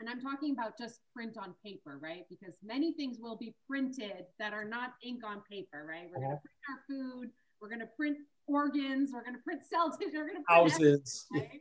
and 0.00 0.08
I'm 0.08 0.20
talking 0.20 0.52
about 0.52 0.78
just 0.78 1.00
print 1.14 1.36
on 1.36 1.54
paper, 1.64 1.98
right? 2.00 2.24
Because 2.30 2.54
many 2.62 2.92
things 2.92 3.18
will 3.20 3.36
be 3.36 3.54
printed 3.68 4.24
that 4.38 4.52
are 4.52 4.64
not 4.64 4.94
ink 5.04 5.22
on 5.24 5.42
paper, 5.50 5.84
right? 5.88 6.08
We're 6.08 6.20
going 6.20 6.30
to 6.30 6.36
uh-huh. 6.36 6.46
print 6.46 6.64
our 6.70 6.80
food, 6.88 7.30
we're 7.60 7.68
going 7.68 7.80
to 7.80 7.92
print 7.96 8.18
organs, 8.46 9.10
we're 9.12 9.24
going 9.24 9.36
to 9.36 9.42
print 9.42 9.62
cells, 9.68 9.96
we're 10.00 10.10
going 10.10 10.28
to 10.28 10.32
print 10.32 10.44
houses. 10.48 11.26
right? 11.32 11.60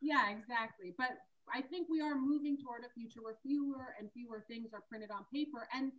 Yeah, 0.00 0.30
exactly. 0.30 0.94
But 0.96 1.18
I 1.52 1.60
think 1.60 1.88
we 1.90 2.00
are 2.00 2.14
moving 2.14 2.56
toward 2.56 2.84
a 2.84 2.92
future 2.94 3.20
where 3.22 3.36
fewer 3.42 3.94
and 3.98 4.10
fewer 4.12 4.44
things 4.48 4.70
are 4.72 4.82
printed 4.88 5.10
on 5.10 5.26
paper. 5.32 5.66
And 5.74 5.92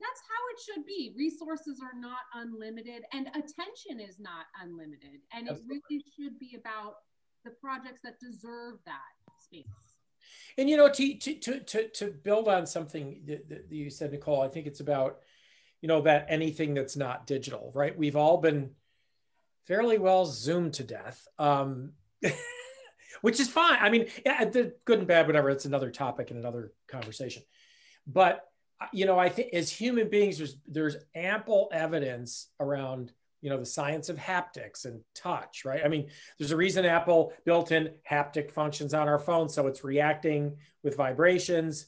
that's 0.00 0.20
how 0.28 0.42
it 0.52 0.60
should 0.60 0.86
be. 0.86 1.14
Resources 1.16 1.80
are 1.82 1.98
not 1.98 2.18
unlimited 2.34 3.04
and 3.12 3.28
attention 3.28 4.00
is 4.00 4.18
not 4.18 4.46
unlimited. 4.62 5.20
And 5.32 5.48
it 5.48 5.58
really 5.66 6.04
should 6.16 6.38
be 6.38 6.56
about 6.58 6.96
the 7.44 7.52
projects 7.52 8.00
that 8.02 8.20
deserve 8.20 8.74
that 8.84 9.12
space. 9.38 9.64
And 10.58 10.68
you 10.68 10.76
know, 10.76 10.88
to 10.88 11.14
to 11.14 11.60
to 11.60 11.88
to 11.88 12.06
build 12.24 12.48
on 12.48 12.66
something 12.66 13.22
that, 13.26 13.48
that 13.48 13.66
you 13.70 13.90
said, 13.90 14.12
Nicole, 14.12 14.42
I 14.42 14.48
think 14.48 14.66
it's 14.66 14.80
about, 14.80 15.18
you 15.80 15.88
know, 15.88 16.00
that 16.02 16.26
anything 16.28 16.74
that's 16.74 16.96
not 16.96 17.26
digital, 17.26 17.70
right? 17.74 17.96
We've 17.96 18.16
all 18.16 18.38
been 18.38 18.70
fairly 19.66 19.98
well 19.98 20.26
zoomed 20.26 20.74
to 20.74 20.84
death. 20.84 21.26
Um, 21.38 21.92
which 23.20 23.40
is 23.40 23.48
fine. 23.48 23.78
I 23.80 23.90
mean, 23.90 24.06
yeah, 24.24 24.44
the 24.44 24.74
good 24.84 24.98
and 24.98 25.08
bad, 25.08 25.26
whatever. 25.26 25.50
It's 25.50 25.64
another 25.64 25.90
topic 25.90 26.30
and 26.30 26.38
another 26.38 26.72
conversation. 26.88 27.42
But 28.06 28.44
you 28.92 29.06
know, 29.06 29.18
I 29.18 29.28
think 29.28 29.54
as 29.54 29.70
human 29.70 30.08
beings, 30.08 30.38
there's 30.38 30.56
there's 30.66 30.96
ample 31.14 31.68
evidence 31.72 32.48
around 32.60 33.12
you 33.40 33.50
know 33.50 33.58
the 33.58 33.66
science 33.66 34.08
of 34.08 34.16
haptics 34.16 34.84
and 34.84 35.00
touch, 35.14 35.64
right? 35.64 35.82
I 35.84 35.88
mean, 35.88 36.08
there's 36.38 36.52
a 36.52 36.56
reason 36.56 36.84
Apple 36.84 37.32
built 37.44 37.72
in 37.72 37.90
haptic 38.08 38.50
functions 38.50 38.94
on 38.94 39.08
our 39.08 39.18
phone, 39.18 39.48
so 39.48 39.66
it's 39.66 39.84
reacting 39.84 40.56
with 40.82 40.96
vibrations, 40.96 41.86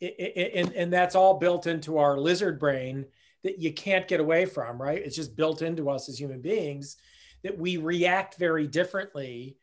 and 0.00 0.72
and 0.72 0.92
that's 0.92 1.14
all 1.14 1.38
built 1.38 1.66
into 1.66 1.98
our 1.98 2.18
lizard 2.18 2.58
brain 2.58 3.06
that 3.44 3.58
you 3.58 3.72
can't 3.72 4.08
get 4.08 4.20
away 4.20 4.44
from, 4.44 4.80
right? 4.80 5.02
It's 5.04 5.16
just 5.16 5.36
built 5.36 5.62
into 5.62 5.90
us 5.90 6.08
as 6.08 6.18
human 6.18 6.40
beings 6.40 6.96
that 7.42 7.58
we 7.58 7.76
react 7.76 8.36
very 8.36 8.66
differently 8.66 9.56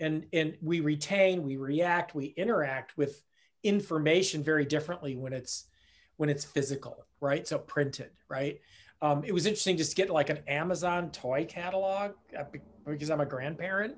and 0.00 0.26
and 0.32 0.56
we 0.62 0.80
retain 0.80 1.42
we 1.42 1.56
react 1.56 2.14
we 2.14 2.26
interact 2.26 2.96
with 2.96 3.22
information 3.62 4.42
very 4.42 4.64
differently 4.64 5.16
when 5.16 5.32
it's 5.32 5.64
when 6.16 6.28
it's 6.28 6.44
physical 6.44 7.04
right 7.20 7.46
so 7.46 7.58
printed 7.58 8.10
right 8.28 8.60
um, 9.00 9.24
it 9.24 9.32
was 9.32 9.46
interesting 9.46 9.76
just 9.76 9.90
to 9.90 9.96
get 9.96 10.10
like 10.10 10.30
an 10.30 10.38
amazon 10.48 11.10
toy 11.10 11.44
catalog 11.48 12.12
uh, 12.38 12.44
because 12.86 13.10
i'm 13.10 13.20
a 13.20 13.26
grandparent 13.26 13.94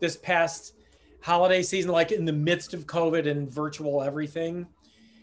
this 0.00 0.16
past 0.16 0.74
holiday 1.20 1.62
season 1.62 1.90
like 1.90 2.12
in 2.12 2.24
the 2.24 2.32
midst 2.32 2.74
of 2.74 2.86
covid 2.86 3.28
and 3.28 3.50
virtual 3.50 4.02
everything 4.02 4.66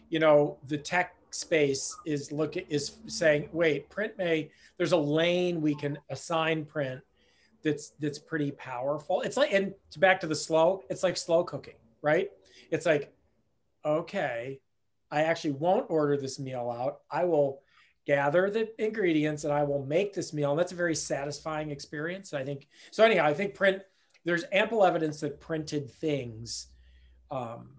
you 0.08 0.18
know 0.18 0.56
the 0.68 0.76
tech 0.76 1.14
space 1.30 1.96
is 2.04 2.32
look 2.32 2.56
is 2.56 2.96
saying 3.06 3.48
wait 3.52 3.88
print 3.88 4.16
may 4.18 4.50
there's 4.78 4.92
a 4.92 4.96
lane 4.96 5.60
we 5.60 5.74
can 5.74 5.96
assign 6.08 6.64
print 6.64 7.00
that's 7.62 7.90
that's 8.00 8.18
pretty 8.18 8.50
powerful. 8.52 9.20
It's 9.22 9.36
like 9.36 9.52
and 9.52 9.74
back 9.98 10.20
to 10.20 10.26
the 10.26 10.34
slow, 10.34 10.82
it's 10.88 11.02
like 11.02 11.16
slow 11.16 11.44
cooking, 11.44 11.74
right? 12.02 12.30
It's 12.70 12.86
like, 12.86 13.12
okay, 13.84 14.60
I 15.10 15.22
actually 15.22 15.52
won't 15.52 15.90
order 15.90 16.16
this 16.16 16.38
meal 16.38 16.70
out. 16.70 17.00
I 17.10 17.24
will 17.24 17.62
gather 18.06 18.50
the 18.50 18.68
ingredients 18.82 19.44
and 19.44 19.52
I 19.52 19.62
will 19.64 19.84
make 19.84 20.14
this 20.14 20.32
meal. 20.32 20.50
And 20.50 20.58
that's 20.58 20.72
a 20.72 20.76
very 20.76 20.94
satisfying 20.94 21.70
experience. 21.70 22.32
I 22.32 22.44
think 22.44 22.68
so 22.90 23.04
anyhow, 23.04 23.24
I 23.24 23.34
think 23.34 23.54
print, 23.54 23.82
there's 24.24 24.44
ample 24.52 24.84
evidence 24.84 25.20
that 25.20 25.40
printed 25.40 25.90
things 25.90 26.68
um, 27.30 27.70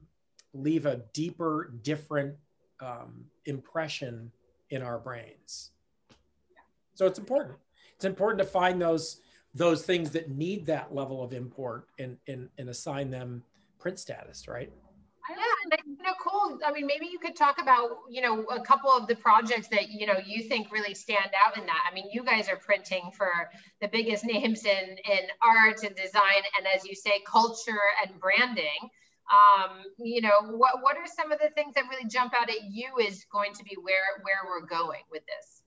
leave 0.53 0.85
a 0.85 1.01
deeper, 1.13 1.73
different 1.81 2.35
um, 2.79 3.25
impression 3.45 4.31
in 4.69 4.81
our 4.81 4.97
brains. 4.97 5.71
So 6.93 7.05
it's 7.05 7.19
important. 7.19 7.57
It's 7.95 8.05
important 8.05 8.39
to 8.39 8.47
find 8.47 8.81
those 8.81 9.21
those 9.53 9.83
things 9.83 10.11
that 10.11 10.29
need 10.29 10.65
that 10.65 10.95
level 10.95 11.23
of 11.23 11.33
import 11.33 11.87
and 11.99 12.17
and, 12.27 12.49
and 12.57 12.69
assign 12.69 13.09
them 13.09 13.43
print 13.79 13.99
status, 13.99 14.47
right? 14.47 14.71
Yeah, 15.29 15.35
and 15.71 15.97
Nicole, 15.99 16.40
I 16.65 16.71
mean, 16.71 16.85
maybe 16.85 17.07
you 17.11 17.19
could 17.19 17.35
talk 17.35 17.61
about, 17.61 17.89
you 18.09 18.21
know, 18.21 18.43
a 18.45 18.61
couple 18.61 18.91
of 18.91 19.07
the 19.07 19.15
projects 19.15 19.67
that, 19.69 19.89
you 19.89 20.05
know, 20.05 20.19
you 20.25 20.43
think 20.43 20.71
really 20.71 20.93
stand 20.93 21.31
out 21.39 21.57
in 21.57 21.65
that. 21.65 21.83
I 21.89 21.93
mean, 21.93 22.05
you 22.11 22.23
guys 22.23 22.49
are 22.49 22.57
printing 22.57 23.11
for 23.15 23.49
the 23.79 23.87
biggest 23.87 24.25
names 24.33 24.65
in, 24.65 24.97
in 25.05 25.19
art 25.41 25.83
and 25.83 25.95
design, 25.95 26.43
and 26.57 26.67
as 26.75 26.85
you 26.85 26.95
say, 26.95 27.21
culture 27.25 27.81
and 28.05 28.19
branding. 28.19 28.89
Um, 29.31 29.83
you 29.97 30.21
know, 30.21 30.57
what, 30.57 30.81
what 30.81 30.97
are 30.97 31.07
some 31.07 31.31
of 31.31 31.39
the 31.39 31.49
things 31.49 31.75
that 31.75 31.85
really 31.89 32.09
jump 32.09 32.33
out 32.35 32.49
at 32.49 32.63
you 32.69 32.97
is 32.99 33.25
going 33.31 33.53
to 33.53 33.63
be 33.63 33.77
where, 33.81 34.21
where 34.23 34.43
we're 34.45 34.67
going 34.67 35.03
with 35.09 35.21
this? 35.25 35.61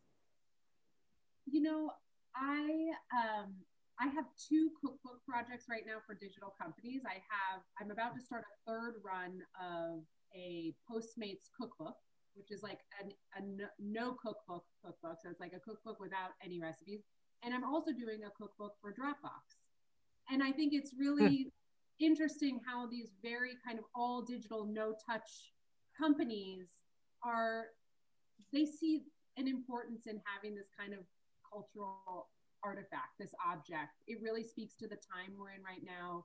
You 1.47 1.63
know, 1.63 1.91
I, 2.37 2.91
um, 3.17 3.55
I 3.99 4.09
have 4.09 4.27
two 4.37 4.71
cookbook 4.81 5.21
projects 5.27 5.67
right 5.71 5.85
now 5.87 5.99
for 6.07 6.15
digital 6.15 6.53
companies. 6.61 7.03
I 7.07 7.23
have, 7.31 7.63
I'm 7.81 7.91
about 7.91 8.15
to 8.17 8.21
start 8.21 8.45
a 8.45 8.71
third 8.71 8.95
run 9.05 9.41
of 9.57 10.03
a 10.35 10.75
Postmates 10.91 11.51
cookbook, 11.59 11.97
which 12.35 12.51
is 12.51 12.63
like 12.63 12.81
an, 13.01 13.11
a 13.37 13.43
no 13.79 14.13
cookbook 14.15 14.65
cookbook. 14.85 15.19
So 15.23 15.31
it's 15.31 15.41
like 15.41 15.53
a 15.55 15.61
cookbook 15.61 16.01
without 16.01 16.31
any 16.45 16.61
recipes. 16.61 17.01
And 17.43 17.55
I'm 17.55 17.65
also 17.65 17.93
doing 17.93 18.25
a 18.25 18.31
cookbook 18.31 18.75
for 18.81 18.93
Dropbox. 18.93 19.61
And 20.31 20.43
I 20.43 20.51
think 20.51 20.73
it's 20.73 20.93
really 20.99 21.53
interesting 22.01 22.61
how 22.67 22.87
these 22.87 23.11
very 23.23 23.53
kind 23.67 23.79
of 23.79 23.85
all 23.95 24.23
digital, 24.23 24.65
no 24.65 24.95
touch 25.07 25.53
companies 25.97 26.69
are, 27.23 27.67
they 28.53 28.65
see 28.65 29.03
an 29.37 29.47
importance 29.47 30.07
in 30.07 30.21
having 30.25 30.55
this 30.55 30.69
kind 30.79 30.93
of 30.93 31.01
cultural 31.51 32.29
artifact, 32.65 33.19
this 33.21 33.35
object. 33.47 33.93
It 34.07 34.19
really 34.23 34.43
speaks 34.43 34.75
to 34.77 34.89
the 34.89 34.97
time 34.97 35.37
we're 35.39 35.53
in 35.53 35.63
right 35.63 35.85
now. 35.85 36.25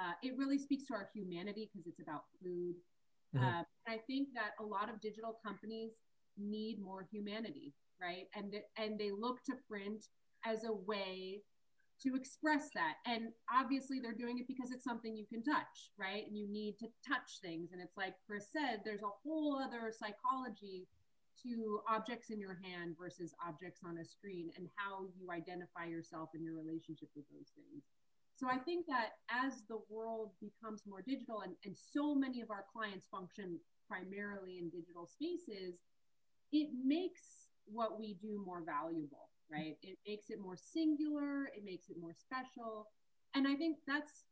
Uh, 0.00 0.12
it 0.22 0.38
really 0.38 0.58
speaks 0.58 0.86
to 0.86 0.94
our 0.94 1.08
humanity 1.12 1.68
because 1.70 1.86
it's 1.86 2.00
about 2.00 2.22
food. 2.42 2.76
Mm-hmm. 3.34 3.44
Uh, 3.44 3.62
I 3.86 3.98
think 4.06 4.28
that 4.34 4.52
a 4.58 4.64
lot 4.64 4.88
of 4.88 5.00
digital 5.00 5.38
companies 5.44 5.92
need 6.38 6.80
more 6.82 7.06
humanity, 7.10 7.74
right? 8.00 8.26
And 8.34 8.54
and 8.76 8.98
they 8.98 9.10
look 9.10 9.42
to 9.44 9.54
print 9.68 10.06
as 10.44 10.64
a 10.64 10.72
way 10.72 11.42
to 12.02 12.16
express 12.16 12.70
that. 12.74 12.94
And 13.06 13.28
obviously, 13.52 14.00
they're 14.00 14.14
doing 14.14 14.38
it 14.38 14.48
because 14.48 14.70
it's 14.70 14.84
something 14.84 15.14
you 15.14 15.26
can 15.26 15.42
touch, 15.42 15.92
right? 15.98 16.26
And 16.26 16.36
you 16.36 16.48
need 16.48 16.78
to 16.78 16.86
touch 17.06 17.40
things. 17.42 17.70
And 17.72 17.80
it's 17.80 17.96
like 17.96 18.14
Chris 18.26 18.46
said, 18.50 18.80
there's 18.84 19.02
a 19.02 19.16
whole 19.22 19.58
other 19.58 19.92
psychology 19.92 20.88
to 21.42 21.80
objects 21.88 22.30
in 22.30 22.40
your 22.40 22.58
hand 22.62 22.96
versus 22.98 23.34
objects 23.46 23.80
on 23.84 23.98
a 23.98 24.04
screen 24.04 24.50
and 24.56 24.68
how 24.76 25.06
you 25.16 25.30
identify 25.30 25.86
yourself 25.86 26.30
and 26.34 26.44
your 26.44 26.54
relationship 26.54 27.08
with 27.14 27.24
those 27.30 27.52
things. 27.54 27.84
So 28.40 28.48
I 28.48 28.56
think 28.56 28.86
that 28.86 29.20
as 29.28 29.64
the 29.68 29.80
world 29.90 30.30
becomes 30.40 30.84
more 30.88 31.02
digital 31.02 31.42
and, 31.42 31.52
and 31.66 31.76
so 31.76 32.14
many 32.14 32.40
of 32.40 32.50
our 32.50 32.64
clients 32.72 33.06
function 33.12 33.60
primarily 33.86 34.56
in 34.56 34.70
digital 34.70 35.04
spaces, 35.06 35.76
it 36.50 36.70
makes 36.82 37.52
what 37.66 38.00
we 38.00 38.16
do 38.22 38.42
more 38.42 38.62
valuable, 38.64 39.28
right? 39.52 39.76
It 39.82 39.98
makes 40.08 40.30
it 40.30 40.40
more 40.40 40.56
singular, 40.56 41.52
it 41.54 41.64
makes 41.66 41.90
it 41.90 41.96
more 42.00 42.14
special. 42.16 42.88
And 43.34 43.46
I 43.46 43.54
think 43.56 43.76
that's 43.86 44.24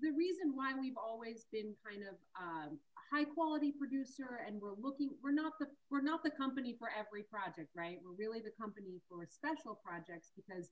the 0.00 0.10
reason 0.16 0.56
why 0.56 0.72
we've 0.80 0.96
always 0.96 1.44
been 1.52 1.74
kind 1.84 2.02
of 2.02 2.16
um, 2.40 2.78
high 3.12 3.24
quality 3.24 3.72
producer 3.76 4.40
and 4.46 4.60
we're 4.60 4.74
looking 4.80 5.10
we're 5.22 5.36
not 5.36 5.52
the 5.60 5.66
we're 5.90 6.02
not 6.02 6.24
the 6.24 6.30
company 6.30 6.74
for 6.78 6.88
every 6.98 7.22
project 7.22 7.68
right 7.76 7.98
we're 8.02 8.16
really 8.18 8.40
the 8.40 8.50
company 8.58 8.98
for 9.08 9.24
special 9.28 9.78
projects 9.84 10.32
because 10.34 10.70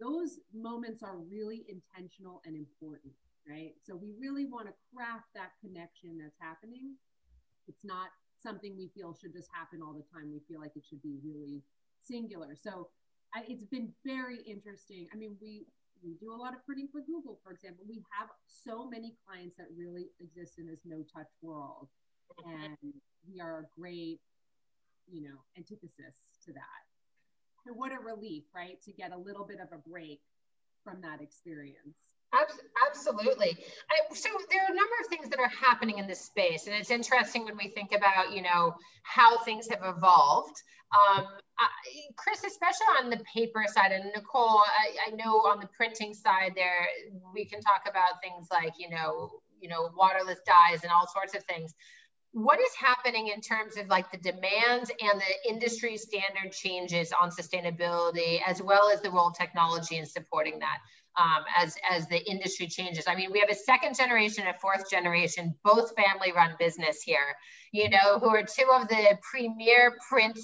those 0.00 0.38
moments 0.54 1.02
are 1.02 1.16
really 1.16 1.64
intentional 1.68 2.42
and 2.44 2.54
important 2.56 3.12
right 3.48 3.72
so 3.84 3.94
we 3.96 4.12
really 4.20 4.44
want 4.44 4.66
to 4.66 4.74
craft 4.94 5.26
that 5.34 5.52
connection 5.62 6.18
that's 6.18 6.36
happening 6.40 6.94
it's 7.68 7.84
not 7.84 8.08
something 8.42 8.76
we 8.76 8.88
feel 8.94 9.16
should 9.20 9.32
just 9.32 9.48
happen 9.52 9.80
all 9.82 9.94
the 9.94 10.06
time. 10.12 10.30
We 10.30 10.40
feel 10.48 10.60
like 10.60 10.76
it 10.76 10.84
should 10.88 11.02
be 11.02 11.16
really 11.24 11.62
singular. 12.02 12.54
So 12.54 12.88
I, 13.34 13.42
it's 13.48 13.64
been 13.64 13.90
very 14.04 14.38
interesting. 14.46 15.08
I 15.12 15.16
mean, 15.16 15.36
we 15.40 15.66
we 16.04 16.14
do 16.20 16.32
a 16.32 16.36
lot 16.36 16.54
of 16.54 16.64
printing 16.64 16.88
for 16.92 17.00
Google, 17.00 17.40
for 17.42 17.52
example. 17.52 17.84
We 17.88 18.04
have 18.12 18.28
so 18.46 18.86
many 18.86 19.16
clients 19.26 19.56
that 19.56 19.66
really 19.76 20.10
exist 20.20 20.58
in 20.58 20.66
this 20.66 20.80
no 20.84 21.02
touch 21.12 21.30
world, 21.42 21.88
and 22.44 22.76
we 23.26 23.40
are 23.40 23.60
a 23.60 23.80
great, 23.80 24.20
you 25.10 25.22
know, 25.22 25.42
antithesis 25.56 26.20
to 26.44 26.52
that. 26.52 26.82
What 27.74 27.92
a 27.92 27.98
relief, 27.98 28.44
right, 28.54 28.80
to 28.82 28.92
get 28.92 29.12
a 29.12 29.16
little 29.16 29.44
bit 29.44 29.58
of 29.60 29.68
a 29.72 29.88
break 29.88 30.20
from 30.84 31.00
that 31.02 31.20
experience. 31.20 31.96
Absolutely. 32.88 33.56
I, 33.90 34.14
so 34.14 34.28
there 34.50 34.62
are 34.62 34.72
a 34.72 34.74
number 34.74 34.94
of 35.00 35.06
things 35.08 35.28
that 35.30 35.38
are 35.38 35.48
happening 35.48 35.98
in 35.98 36.06
this 36.06 36.20
space, 36.20 36.66
and 36.66 36.74
it's 36.74 36.90
interesting 36.90 37.44
when 37.44 37.56
we 37.56 37.68
think 37.68 37.92
about, 37.92 38.32
you 38.32 38.42
know, 38.42 38.74
how 39.02 39.38
things 39.38 39.68
have 39.68 39.80
evolved. 39.82 40.56
Um, 40.92 41.26
I, 41.58 41.66
Chris, 42.16 42.44
especially 42.44 42.86
on 43.02 43.10
the 43.10 43.20
paper 43.32 43.64
side, 43.66 43.92
and 43.92 44.04
Nicole, 44.14 44.60
I, 44.60 45.08
I, 45.08 45.16
know 45.16 45.38
on 45.46 45.60
the 45.60 45.68
printing 45.76 46.14
side, 46.14 46.52
there 46.54 46.86
we 47.34 47.44
can 47.44 47.60
talk 47.60 47.82
about 47.88 48.20
things 48.22 48.48
like, 48.50 48.74
you 48.78 48.90
know, 48.90 49.40
you 49.60 49.68
know, 49.68 49.90
waterless 49.96 50.38
dyes 50.46 50.82
and 50.82 50.92
all 50.92 51.08
sorts 51.08 51.34
of 51.34 51.42
things. 51.44 51.74
What 52.36 52.60
is 52.60 52.74
happening 52.74 53.28
in 53.28 53.40
terms 53.40 53.78
of 53.78 53.88
like 53.88 54.10
the 54.12 54.18
demands 54.18 54.90
and 55.00 55.20
the 55.20 55.50
industry 55.50 55.96
standard 55.96 56.52
changes 56.52 57.12
on 57.18 57.30
sustainability, 57.30 58.40
as 58.46 58.60
well 58.60 58.90
as 58.90 59.00
the 59.00 59.10
role 59.10 59.28
of 59.28 59.34
technology 59.34 59.96
in 59.96 60.04
supporting 60.04 60.58
that? 60.58 60.78
um, 61.18 61.44
as 61.56 61.76
as 61.90 62.06
the 62.08 62.22
industry 62.30 62.66
changes. 62.66 63.04
I 63.06 63.14
mean, 63.14 63.32
we 63.32 63.40
have 63.40 63.48
a 63.50 63.54
second 63.54 63.96
generation 63.96 64.44
and 64.46 64.56
fourth 64.56 64.90
generation, 64.90 65.54
both 65.64 65.94
family 65.96 66.32
run 66.32 66.54
business 66.58 67.02
here. 67.02 67.34
You 67.72 67.90
know, 67.90 68.18
who 68.18 68.28
are 68.28 68.42
two 68.42 68.68
of 68.72 68.88
the 68.88 69.18
premier 69.30 69.96
print 70.08 70.38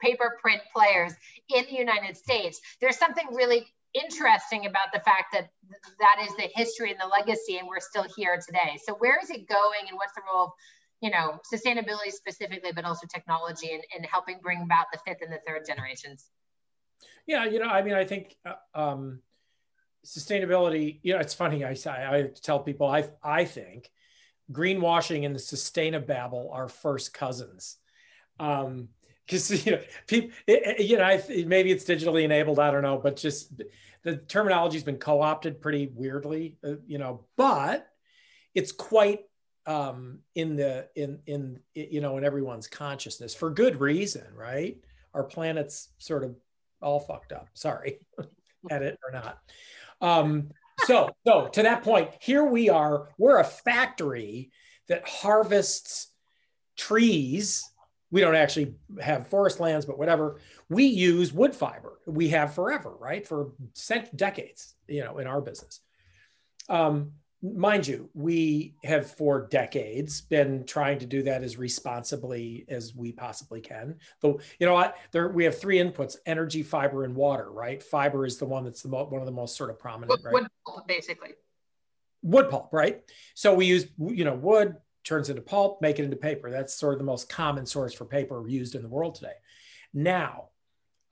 paper 0.00 0.38
print 0.40 0.60
players 0.74 1.12
in 1.48 1.64
the 1.64 1.76
United 1.76 2.16
States. 2.16 2.60
There's 2.80 2.98
something 2.98 3.26
really 3.32 3.66
interesting 3.94 4.66
about 4.66 4.92
the 4.92 5.00
fact 5.00 5.32
that 5.32 5.50
that 5.98 6.16
is 6.22 6.36
the 6.36 6.48
history 6.54 6.90
and 6.90 7.00
the 7.00 7.06
legacy, 7.06 7.56
and 7.56 7.66
we're 7.66 7.80
still 7.80 8.06
here 8.16 8.38
today. 8.44 8.78
So 8.84 8.94
where 8.94 9.18
is 9.22 9.30
it 9.30 9.48
going, 9.48 9.88
and 9.88 9.96
what's 9.96 10.14
the 10.14 10.22
role 10.30 10.44
of 10.44 10.50
you 11.00 11.10
know 11.10 11.38
sustainability 11.52 12.10
specifically, 12.10 12.72
but 12.74 12.84
also 12.84 13.06
technology 13.06 13.72
and, 13.72 13.82
in 13.96 14.04
helping 14.04 14.38
bring 14.42 14.62
about 14.62 14.86
the 14.92 14.98
fifth 15.06 15.22
and 15.22 15.32
the 15.32 15.40
third 15.46 15.64
generations? 15.66 16.30
Yeah, 17.26 17.44
you 17.44 17.58
know, 17.58 17.68
I 17.68 17.82
mean, 17.82 17.94
I 17.94 18.04
think. 18.04 18.36
Uh, 18.44 18.78
um, 18.78 19.20
sustainability, 20.06 21.00
you 21.02 21.12
know, 21.12 21.20
it's 21.20 21.34
funny. 21.34 21.64
I, 21.64 21.76
I 21.86 22.30
tell 22.40 22.60
people, 22.60 22.86
I, 22.86 23.08
I 23.22 23.44
think 23.44 23.90
greenwashing 24.50 25.26
and 25.26 25.34
the 25.34 25.40
sustainababble 25.40 26.52
are 26.52 26.68
first 26.68 27.12
cousins. 27.12 27.76
Um, 28.40 28.88
because 29.26 29.66
you 29.66 29.72
know, 29.72 29.80
people, 30.06 30.30
it, 30.46 30.80
you 30.80 30.96
know, 30.96 31.04
I, 31.04 31.22
maybe 31.46 31.70
it's 31.70 31.84
digitally 31.84 32.24
enabled. 32.24 32.58
I 32.58 32.70
don't 32.70 32.82
know, 32.82 32.98
but 32.98 33.16
just 33.16 33.52
the 34.02 34.16
terminology 34.16 34.76
has 34.76 34.84
been 34.84 34.96
co-opted 34.96 35.60
pretty 35.60 35.90
weirdly, 35.94 36.56
uh, 36.64 36.76
you 36.86 36.98
know. 36.98 37.26
But 37.36 37.86
it's 38.54 38.72
quite 38.72 39.20
um, 39.68 40.20
in 40.34 40.56
the 40.56 40.88
in 40.96 41.20
in 41.26 41.60
you 41.74 42.00
know 42.00 42.16
in 42.16 42.24
everyone's 42.24 42.66
consciousness 42.66 43.34
for 43.34 43.50
good 43.50 43.80
reason, 43.80 44.24
right? 44.34 44.78
Our 45.14 45.22
planet's 45.22 45.90
sort 45.98 46.24
of 46.24 46.34
all 46.80 46.98
fucked 46.98 47.32
up. 47.32 47.48
Sorry, 47.52 48.00
edit 48.70 48.98
or 49.04 49.12
not. 49.12 49.38
Um, 50.00 50.50
so, 50.86 51.10
so 51.26 51.48
to 51.48 51.62
that 51.62 51.82
point, 51.82 52.10
here 52.20 52.44
we 52.44 52.70
are. 52.70 53.08
We're 53.18 53.40
a 53.40 53.44
factory 53.44 54.50
that 54.88 55.06
harvests 55.06 56.08
trees. 56.76 57.68
We 58.10 58.22
don't 58.22 58.36
actually 58.36 58.74
have 59.02 59.28
forest 59.28 59.60
lands, 59.60 59.84
but 59.84 59.98
whatever. 59.98 60.40
We 60.70 60.84
use 60.84 61.32
wood 61.32 61.54
fiber. 61.54 61.98
We 62.06 62.28
have 62.28 62.54
forever, 62.54 62.94
right? 62.98 63.26
For 63.26 63.50
decades, 64.16 64.74
you 64.86 65.04
know, 65.04 65.18
in 65.18 65.26
our 65.26 65.42
business. 65.42 65.80
Um, 66.70 67.12
mind 67.42 67.86
you, 67.86 68.10
we 68.14 68.74
have 68.84 69.10
for 69.10 69.46
decades 69.46 70.20
been 70.20 70.64
trying 70.64 70.98
to 70.98 71.06
do 71.06 71.22
that 71.22 71.42
as 71.42 71.56
responsibly 71.56 72.64
as 72.68 72.94
we 72.94 73.12
possibly 73.12 73.60
can. 73.60 73.96
Though, 74.20 74.40
you 74.58 74.66
know 74.66 74.74
what, 74.74 74.96
there 75.12 75.28
we 75.28 75.44
have 75.44 75.58
three 75.58 75.78
inputs: 75.78 76.16
energy, 76.26 76.62
fiber, 76.62 77.04
and 77.04 77.14
water. 77.14 77.50
Right? 77.50 77.82
Fiber 77.82 78.26
is 78.26 78.38
the 78.38 78.46
one 78.46 78.64
that's 78.64 78.82
the 78.82 78.88
mo- 78.88 79.04
one 79.04 79.20
of 79.20 79.26
the 79.26 79.32
most 79.32 79.56
sort 79.56 79.70
of 79.70 79.78
prominent. 79.78 80.10
Wood, 80.10 80.24
right? 80.24 80.32
wood 80.34 80.46
pulp, 80.66 80.88
basically. 80.88 81.30
Wood 82.22 82.50
pulp, 82.50 82.70
right? 82.72 83.02
So 83.34 83.54
we 83.54 83.66
use, 83.66 83.86
you 83.98 84.24
know, 84.24 84.34
wood 84.34 84.76
turns 85.04 85.30
into 85.30 85.40
pulp, 85.40 85.80
make 85.80 85.98
it 85.98 86.04
into 86.04 86.16
paper. 86.16 86.50
That's 86.50 86.74
sort 86.74 86.94
of 86.94 86.98
the 86.98 87.04
most 87.04 87.28
common 87.28 87.64
source 87.64 87.94
for 87.94 88.04
paper 88.04 88.44
used 88.48 88.74
in 88.74 88.82
the 88.82 88.88
world 88.88 89.14
today. 89.14 89.34
Now, 89.94 90.48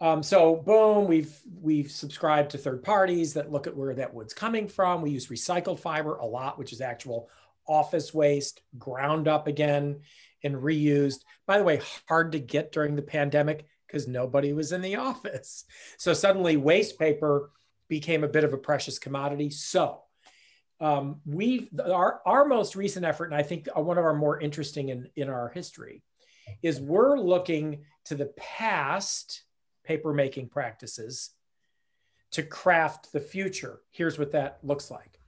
um, 0.00 0.22
so 0.22 0.56
boom, 0.56 1.06
we've 1.06 1.34
we've 1.60 1.90
subscribed 1.90 2.50
to 2.50 2.58
third 2.58 2.82
parties 2.82 3.34
that 3.34 3.50
look 3.50 3.66
at 3.66 3.76
where 3.76 3.94
that 3.94 4.12
wood's 4.12 4.34
coming 4.34 4.68
from. 4.68 5.00
We 5.00 5.10
use 5.10 5.28
recycled 5.28 5.80
fiber 5.80 6.16
a 6.16 6.26
lot, 6.26 6.58
which 6.58 6.72
is 6.72 6.80
actual 6.80 7.30
office 7.66 8.12
waste, 8.12 8.60
ground 8.78 9.26
up 9.26 9.46
again 9.46 10.00
and 10.44 10.54
reused. 10.54 11.20
By 11.46 11.58
the 11.58 11.64
way, 11.64 11.80
hard 12.08 12.32
to 12.32 12.38
get 12.38 12.72
during 12.72 12.94
the 12.94 13.02
pandemic 13.02 13.66
because 13.86 14.06
nobody 14.06 14.52
was 14.52 14.72
in 14.72 14.82
the 14.82 14.96
office. 14.96 15.64
So 15.98 16.12
suddenly 16.12 16.56
waste 16.56 16.98
paper 16.98 17.50
became 17.88 18.22
a 18.22 18.28
bit 18.28 18.44
of 18.44 18.52
a 18.52 18.58
precious 18.58 18.98
commodity. 18.98 19.50
So 19.50 20.02
um, 20.78 21.20
we 21.24 21.70
our 21.82 22.20
our 22.26 22.44
most 22.44 22.76
recent 22.76 23.06
effort, 23.06 23.26
and 23.26 23.34
I 23.34 23.42
think 23.42 23.68
one 23.74 23.96
of 23.96 24.04
our 24.04 24.14
more 24.14 24.38
interesting 24.38 24.90
in 24.90 25.08
in 25.16 25.30
our 25.30 25.48
history, 25.48 26.02
is 26.62 26.80
we're 26.80 27.18
looking 27.18 27.84
to 28.06 28.14
the 28.14 28.32
past 28.36 29.42
paper 29.86 30.12
making 30.12 30.48
practices 30.48 31.30
to 32.32 32.42
craft 32.42 33.12
the 33.12 33.20
future. 33.20 33.80
Here's 33.90 34.18
what 34.18 34.32
that 34.32 34.58
looks 34.62 34.90
like. 34.90 35.20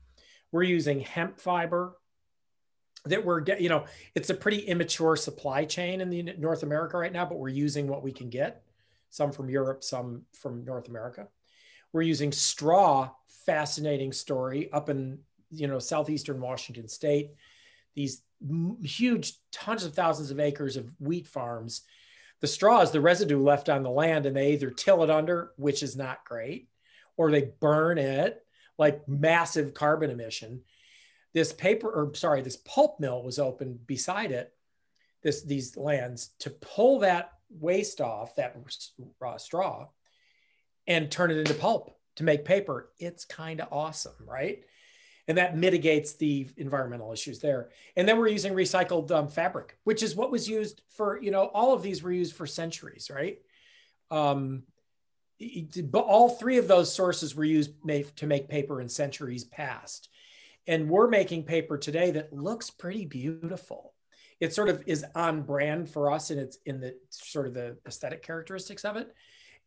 We're 0.51 0.63
using 0.63 0.99
hemp 0.99 1.39
fiber 1.39 1.95
that 3.05 3.23
we're 3.23 3.39
get, 3.39 3.61
you 3.61 3.69
know, 3.69 3.85
it's 4.15 4.29
a 4.29 4.33
pretty 4.33 4.59
immature 4.59 5.15
supply 5.15 5.63
chain 5.63 6.01
in 6.01 6.09
the 6.09 6.21
North 6.37 6.63
America 6.63 6.97
right 6.97 7.13
now, 7.13 7.25
but 7.25 7.39
we're 7.39 7.47
using 7.47 7.87
what 7.87 8.03
we 8.03 8.11
can 8.11 8.29
get, 8.29 8.63
some 9.09 9.31
from 9.31 9.49
Europe, 9.49 9.83
some 9.83 10.23
from 10.33 10.65
North 10.65 10.89
America. 10.89 11.27
We're 11.93 12.01
using 12.01 12.31
straw, 12.31 13.09
fascinating 13.45 14.11
story 14.11 14.71
up 14.71 14.89
in, 14.89 15.19
you 15.49 15.67
know, 15.67 15.79
southeastern 15.79 16.41
Washington 16.41 16.87
state. 16.87 17.31
These 17.95 18.21
huge 18.83 19.33
tons 19.51 19.83
of 19.85 19.93
thousands 19.93 20.31
of 20.31 20.39
acres 20.39 20.77
of 20.77 20.93
wheat 20.99 21.27
farms 21.27 21.81
the 22.41 22.47
straw 22.47 22.81
is 22.81 22.91
the 22.91 23.01
residue 23.01 23.41
left 23.41 23.69
on 23.69 23.83
the 23.83 23.89
land, 23.89 24.25
and 24.25 24.35
they 24.35 24.53
either 24.53 24.71
till 24.71 25.03
it 25.03 25.09
under, 25.09 25.51
which 25.57 25.83
is 25.83 25.95
not 25.95 26.25
great, 26.25 26.69
or 27.17 27.31
they 27.31 27.51
burn 27.59 27.97
it, 27.97 28.43
like 28.77 29.07
massive 29.07 29.73
carbon 29.73 30.09
emission. 30.09 30.61
This 31.33 31.51
paper, 31.51 31.89
or 31.89 32.13
sorry, 32.15 32.41
this 32.41 32.57
pulp 32.57 32.99
mill 32.99 33.23
was 33.23 33.39
open 33.39 33.79
beside 33.85 34.31
it, 34.31 34.53
this 35.21 35.43
these 35.43 35.75
lands 35.75 36.31
to 36.39 36.49
pull 36.49 36.99
that 36.99 37.33
waste 37.49 37.99
off, 37.99 38.35
that 38.35 38.55
raw 39.19 39.37
straw, 39.37 39.87
and 40.87 41.11
turn 41.11 41.31
it 41.31 41.37
into 41.37 41.53
pulp 41.53 41.97
to 42.15 42.23
make 42.23 42.45
paper. 42.45 42.91
It's 42.99 43.25
kind 43.25 43.59
of 43.59 43.67
awesome, 43.71 44.13
right? 44.25 44.63
And 45.29 45.37
that 45.37 45.55
mitigates 45.55 46.13
the 46.13 46.47
environmental 46.57 47.13
issues 47.13 47.37
there. 47.37 47.69
And 47.95 48.09
then 48.09 48.17
we're 48.17 48.29
using 48.29 48.53
recycled 48.53 49.11
um, 49.11 49.27
fabric, 49.27 49.77
which 49.83 50.01
is 50.01 50.15
what 50.15 50.31
was 50.31 50.49
used 50.49 50.81
for, 50.89 51.21
you 51.21 51.29
know, 51.29 51.43
all 51.53 51.71
of 51.71 51.83
these 51.83 52.01
were 52.01 52.11
used 52.11 52.35
for 52.35 52.47
centuries, 52.47 53.11
right? 53.13 53.37
Um, 54.09 54.63
but 55.83 55.99
all 55.99 56.29
three 56.29 56.57
of 56.57 56.67
those 56.67 56.91
sources 56.91 57.35
were 57.35 57.45
used 57.45 57.73
to 58.15 58.25
make 58.25 58.49
paper 58.49 58.81
in 58.81 58.89
centuries 58.89 59.43
past. 59.43 60.09
And 60.65 60.89
we're 60.89 61.07
making 61.07 61.43
paper 61.43 61.77
today 61.77 62.09
that 62.11 62.33
looks 62.33 62.71
pretty 62.71 63.05
beautiful. 63.05 63.93
It 64.39 64.55
sort 64.55 64.69
of 64.69 64.83
is 64.87 65.05
on 65.13 65.43
brand 65.43 65.91
for 65.91 66.11
us 66.11 66.31
and 66.31 66.39
it's 66.39 66.57
in 66.65 66.79
the 66.79 66.95
sort 67.11 67.45
of 67.45 67.53
the 67.53 67.77
aesthetic 67.85 68.23
characteristics 68.23 68.83
of 68.83 68.95
it 68.95 69.13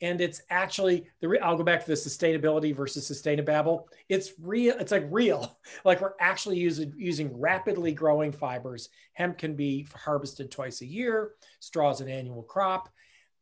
and 0.02 0.20
it's 0.20 0.42
actually 0.50 1.06
the 1.20 1.38
I'll 1.40 1.56
go 1.56 1.62
back 1.62 1.80
to 1.80 1.86
the 1.86 1.94
sustainability 1.94 2.74
versus 2.74 3.08
sustainababble. 3.08 3.84
It's 4.08 4.32
real. 4.40 4.76
It's 4.78 4.92
like 4.92 5.06
real. 5.10 5.58
Like 5.84 6.00
we're 6.00 6.12
actually 6.20 6.58
using 6.58 6.92
using 6.96 7.40
rapidly 7.40 7.92
growing 7.92 8.30
fibers. 8.30 8.88
Hemp 9.14 9.38
can 9.38 9.54
be 9.56 9.86
harvested 9.94 10.50
twice 10.50 10.80
a 10.80 10.86
year. 10.86 11.32
Straw 11.60 11.90
is 11.90 12.00
an 12.00 12.08
annual 12.08 12.42
crop. 12.42 12.88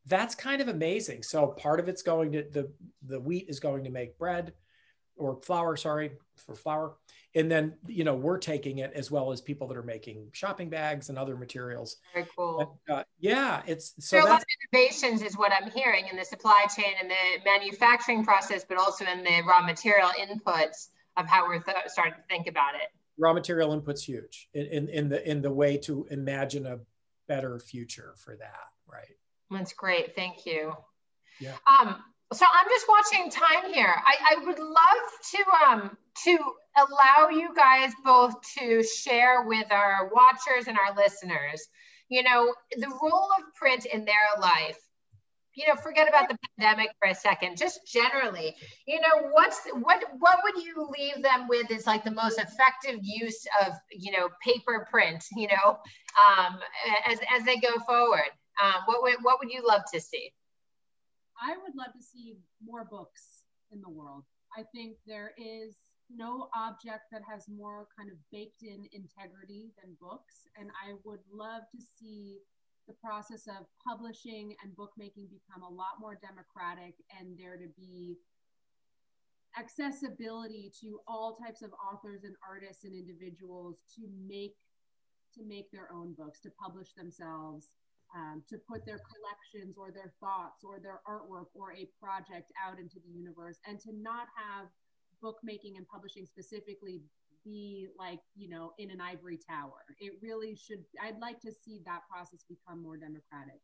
That's 0.06 0.34
kind 0.34 0.62
of 0.62 0.68
amazing. 0.68 1.22
So 1.22 1.48
part 1.48 1.80
of 1.80 1.88
it's 1.88 2.02
going 2.02 2.32
to 2.32 2.42
the 2.42 2.70
the 3.06 3.20
wheat 3.20 3.46
is 3.48 3.58
going 3.58 3.84
to 3.84 3.90
make 3.90 4.18
bread 4.18 4.52
or 5.20 5.36
flour. 5.42 5.76
Sorry 5.76 6.12
for 6.36 6.54
flour 6.54 6.94
and 7.34 7.48
then 7.50 7.74
you 7.86 8.02
know 8.02 8.14
we're 8.14 8.38
taking 8.38 8.78
it 8.78 8.90
as 8.94 9.10
well 9.10 9.30
as 9.30 9.40
people 9.40 9.68
that 9.68 9.76
are 9.76 9.82
making 9.82 10.26
shopping 10.32 10.70
bags 10.70 11.10
and 11.10 11.18
other 11.18 11.36
materials 11.36 11.98
very 12.14 12.26
cool 12.34 12.80
uh, 12.88 13.04
yeah 13.18 13.60
it's 13.66 13.92
so, 13.98 14.18
so 14.18 14.26
a 14.26 14.28
lot 14.28 14.40
of 14.40 14.46
innovations 14.72 15.20
is 15.20 15.36
what 15.36 15.52
i'm 15.52 15.70
hearing 15.70 16.06
in 16.10 16.16
the 16.16 16.24
supply 16.24 16.64
chain 16.74 16.94
and 16.98 17.10
the 17.10 17.44
manufacturing 17.44 18.24
process 18.24 18.64
but 18.66 18.78
also 18.78 19.04
in 19.04 19.22
the 19.22 19.42
raw 19.46 19.60
material 19.60 20.08
inputs 20.18 20.88
of 21.18 21.26
how 21.26 21.46
we're 21.46 21.60
th- 21.60 21.76
starting 21.88 22.14
to 22.14 22.22
think 22.28 22.46
about 22.46 22.74
it 22.74 22.88
raw 23.18 23.34
material 23.34 23.78
inputs 23.78 24.00
huge 24.00 24.48
in, 24.54 24.66
in, 24.66 24.88
in 24.88 25.08
the 25.10 25.30
in 25.30 25.42
the 25.42 25.52
way 25.52 25.76
to 25.76 26.06
imagine 26.10 26.66
a 26.66 26.80
better 27.30 27.60
future 27.60 28.12
for 28.16 28.34
that, 28.34 28.66
right? 28.92 29.16
That's 29.52 29.72
great. 29.72 30.16
Thank 30.16 30.46
you. 30.46 30.72
Yeah. 31.38 31.54
Um, 31.64 32.02
so 32.32 32.46
I'm 32.46 32.68
just 32.68 32.86
watching 32.88 33.30
time 33.30 33.72
here. 33.72 33.92
I, 33.92 34.36
I 34.36 34.44
would 34.44 34.58
love 34.58 35.06
to 35.32 35.66
um, 35.66 35.96
to 36.24 36.38
allow 36.76 37.28
you 37.30 37.54
guys 37.54 37.92
both 38.04 38.34
to 38.58 38.82
share 38.84 39.42
with 39.42 39.70
our 39.72 40.10
watchers 40.14 40.68
and 40.68 40.78
our 40.78 40.94
listeners, 40.96 41.66
you 42.08 42.22
know, 42.22 42.54
the 42.76 42.88
role 43.02 43.28
of 43.38 43.54
print 43.54 43.86
in 43.86 44.04
their 44.04 44.40
life. 44.40 44.78
You 45.56 45.66
know, 45.66 45.74
forget 45.74 46.08
about 46.08 46.28
the 46.28 46.38
pandemic 46.56 46.90
for 47.00 47.08
a 47.08 47.14
second. 47.14 47.56
Just 47.56 47.80
generally, 47.86 48.54
you 48.86 49.00
know, 49.00 49.28
what's 49.32 49.60
what 49.72 50.04
what 50.20 50.38
would 50.44 50.62
you 50.62 50.88
leave 50.96 51.22
them 51.24 51.48
with 51.48 51.70
is 51.72 51.86
like 51.86 52.04
the 52.04 52.12
most 52.12 52.38
effective 52.38 53.00
use 53.02 53.44
of 53.66 53.74
you 53.90 54.12
know 54.12 54.28
paper 54.44 54.86
print. 54.88 55.24
You 55.36 55.48
know, 55.48 55.78
um, 56.28 56.60
as 57.06 57.18
as 57.36 57.44
they 57.44 57.56
go 57.56 57.78
forward. 57.86 58.30
Um, 58.62 58.82
what 58.84 59.02
would 59.02 59.16
what 59.22 59.38
would 59.40 59.50
you 59.50 59.66
love 59.66 59.82
to 59.92 60.00
see? 60.00 60.32
I 61.40 61.56
would 61.56 61.74
love 61.74 61.92
to 61.96 62.02
see 62.02 62.36
more 62.62 62.84
books 62.84 63.44
in 63.72 63.80
the 63.80 63.88
world. 63.88 64.24
I 64.56 64.64
think 64.74 64.96
there 65.06 65.32
is 65.38 65.76
no 66.14 66.48
object 66.54 67.04
that 67.12 67.22
has 67.30 67.46
more 67.48 67.86
kind 67.96 68.10
of 68.10 68.18
baked 68.32 68.62
in 68.62 68.84
integrity 68.92 69.70
than 69.80 69.96
books. 70.00 70.48
And 70.58 70.70
I 70.84 70.94
would 71.04 71.20
love 71.32 71.62
to 71.72 71.80
see 71.80 72.38
the 72.88 72.94
process 72.94 73.46
of 73.46 73.66
publishing 73.86 74.54
and 74.62 74.74
bookmaking 74.76 75.28
become 75.30 75.62
a 75.62 75.72
lot 75.72 76.00
more 76.00 76.18
democratic 76.20 76.94
and 77.18 77.38
there 77.38 77.56
to 77.56 77.68
be 77.78 78.16
accessibility 79.58 80.72
to 80.80 81.00
all 81.06 81.36
types 81.36 81.62
of 81.62 81.70
authors 81.74 82.24
and 82.24 82.34
artists 82.46 82.84
and 82.84 82.94
individuals 82.94 83.82
to 83.94 84.02
make 84.26 84.54
to 85.34 85.44
make 85.46 85.70
their 85.70 85.88
own 85.92 86.14
books 86.18 86.40
to 86.40 86.50
publish 86.60 86.92
themselves 86.94 87.68
um, 88.14 88.42
to 88.48 88.58
put 88.68 88.84
their 88.84 88.98
collections 88.98 89.76
or 89.78 89.90
their 89.90 90.12
thoughts 90.20 90.64
or 90.64 90.80
their 90.80 91.00
artwork 91.08 91.46
or 91.54 91.72
a 91.72 91.88
project 92.02 92.50
out 92.58 92.78
into 92.78 92.98
the 93.04 93.12
universe 93.12 93.58
and 93.66 93.78
to 93.80 93.92
not 93.94 94.26
have 94.34 94.66
bookmaking 95.22 95.76
and 95.76 95.86
publishing 95.88 96.26
specifically 96.26 97.02
be 97.44 97.88
like 97.98 98.20
you 98.36 98.48
know 98.48 98.72
in 98.78 98.90
an 98.90 99.00
ivory 99.00 99.38
tower. 99.48 99.84
It 99.98 100.12
really 100.20 100.54
should 100.54 100.84
i'd 101.02 101.18
like 101.20 101.40
to 101.40 101.52
see 101.52 101.80
that 101.86 102.02
process 102.10 102.44
become 102.48 102.82
more 102.82 102.96
democratic. 102.96 103.60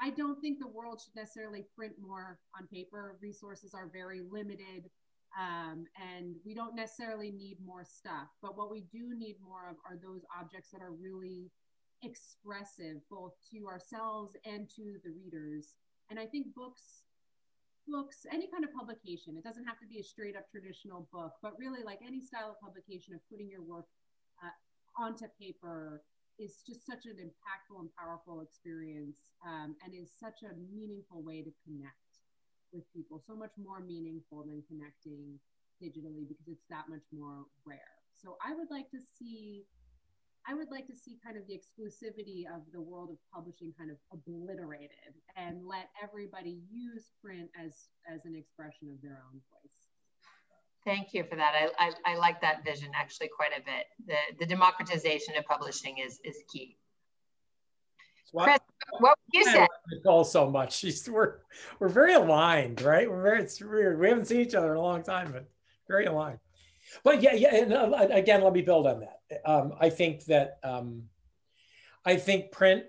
I 0.00 0.10
don't 0.10 0.40
think 0.40 0.60
the 0.60 0.68
world 0.68 1.00
should 1.02 1.16
necessarily 1.16 1.66
print 1.76 1.94
more 2.00 2.38
on 2.58 2.68
paper. 2.68 3.16
Resources 3.20 3.74
are 3.74 3.90
very 3.92 4.20
limited 4.30 4.84
um, 5.36 5.84
and 5.98 6.36
we 6.46 6.54
don't 6.54 6.74
necessarily 6.74 7.30
need 7.30 7.58
more 7.64 7.84
stuff. 7.84 8.28
But 8.40 8.56
what 8.56 8.70
we 8.70 8.86
do 8.92 9.14
need 9.16 9.36
more 9.42 9.68
of 9.68 9.76
are 9.84 9.96
those 9.96 10.22
objects 10.38 10.70
that 10.72 10.80
are 10.80 10.92
really 10.92 11.50
expressive 12.02 13.02
both 13.10 13.34
to 13.50 13.66
ourselves 13.66 14.36
and 14.44 14.68
to 14.76 14.98
the 15.04 15.10
readers. 15.10 15.74
And 16.10 16.18
I 16.18 16.26
think 16.26 16.54
books, 16.54 17.04
books, 17.86 18.26
any 18.32 18.48
kind 18.48 18.64
of 18.64 18.72
publication, 18.72 19.36
it 19.36 19.44
doesn't 19.44 19.64
have 19.64 19.78
to 19.80 19.86
be 19.86 20.00
a 20.00 20.04
straight 20.04 20.36
up 20.36 20.50
traditional 20.50 21.08
book, 21.12 21.32
but 21.42 21.58
really 21.58 21.82
like 21.84 22.00
any 22.06 22.20
style 22.20 22.50
of 22.50 22.60
publication 22.60 23.14
of 23.14 23.20
putting 23.30 23.48
your 23.48 23.62
work 23.62 23.86
uh, 24.42 25.02
onto 25.02 25.26
paper 25.40 26.02
is 26.38 26.62
just 26.66 26.86
such 26.86 27.04
an 27.06 27.18
impactful 27.18 27.80
and 27.80 27.90
powerful 27.98 28.40
experience 28.40 29.34
um, 29.44 29.74
and 29.84 29.92
is 29.92 30.10
such 30.18 30.46
a 30.46 30.54
meaningful 30.70 31.22
way 31.22 31.42
to 31.42 31.50
connect 31.66 32.22
with 32.72 32.84
people. 32.94 33.20
So 33.24 33.34
much 33.34 33.52
more 33.58 33.80
meaningful 33.80 34.44
than 34.44 34.62
connecting 34.68 35.40
digitally 35.82 36.26
because 36.28 36.46
it's 36.46 36.66
that 36.70 36.86
much 36.88 37.02
more 37.12 37.46
rare. 37.66 37.98
So 38.14 38.36
I 38.44 38.54
would 38.54 38.70
like 38.70 38.90
to 38.90 38.98
see 39.18 39.64
I 40.46 40.54
would 40.54 40.70
like 40.70 40.86
to 40.86 40.96
see 40.96 41.18
kind 41.24 41.36
of 41.36 41.46
the 41.46 41.54
exclusivity 41.54 42.44
of 42.46 42.62
the 42.72 42.80
world 42.80 43.10
of 43.10 43.18
publishing 43.32 43.72
kind 43.78 43.90
of 43.90 43.96
obliterated 44.12 45.12
and 45.36 45.66
let 45.66 45.88
everybody 46.02 46.60
use 46.70 47.04
print 47.22 47.50
as 47.58 47.88
as 48.12 48.24
an 48.24 48.34
expression 48.34 48.88
of 48.90 49.00
their 49.02 49.22
own 49.24 49.40
voice. 49.52 49.88
Thank 50.84 51.12
you 51.12 51.24
for 51.24 51.36
that. 51.36 51.52
I, 51.54 51.88
I, 51.88 52.12
I 52.14 52.16
like 52.16 52.40
that 52.40 52.64
vision 52.64 52.88
actually 52.94 53.28
quite 53.28 53.50
a 53.50 53.60
bit. 53.60 53.86
The, 54.06 54.38
the 54.38 54.46
democratization 54.46 55.36
of 55.36 55.44
publishing 55.44 55.98
is, 55.98 56.18
is 56.24 56.36
key. 56.50 56.78
Chris, 58.34 58.58
what 58.98 59.14
would 59.18 59.40
you 59.40 59.44
say? 59.44 59.66
Nicole 59.90 60.24
so 60.24 60.50
much. 60.50 60.76
She's 60.76 61.08
we're 61.08 61.36
we're 61.78 61.88
very 61.88 62.14
aligned, 62.14 62.82
right? 62.82 63.10
We're 63.10 63.22
very 63.22 63.42
it's 63.42 63.60
weird. 63.60 63.98
We 63.98 64.08
haven't 64.08 64.26
seen 64.26 64.40
each 64.40 64.54
other 64.54 64.72
in 64.72 64.78
a 64.78 64.82
long 64.82 65.02
time, 65.02 65.32
but 65.32 65.48
very 65.88 66.04
aligned. 66.06 66.38
But 67.04 67.22
yeah, 67.22 67.34
yeah. 67.34 67.54
And 67.54 67.72
uh, 67.72 68.08
again, 68.10 68.42
let 68.42 68.52
me 68.52 68.62
build 68.62 68.86
on 68.86 69.00
that. 69.00 69.40
Um, 69.44 69.74
I 69.80 69.90
think 69.90 70.24
that 70.26 70.58
um, 70.62 71.04
I 72.04 72.16
think 72.16 72.52
print 72.52 72.84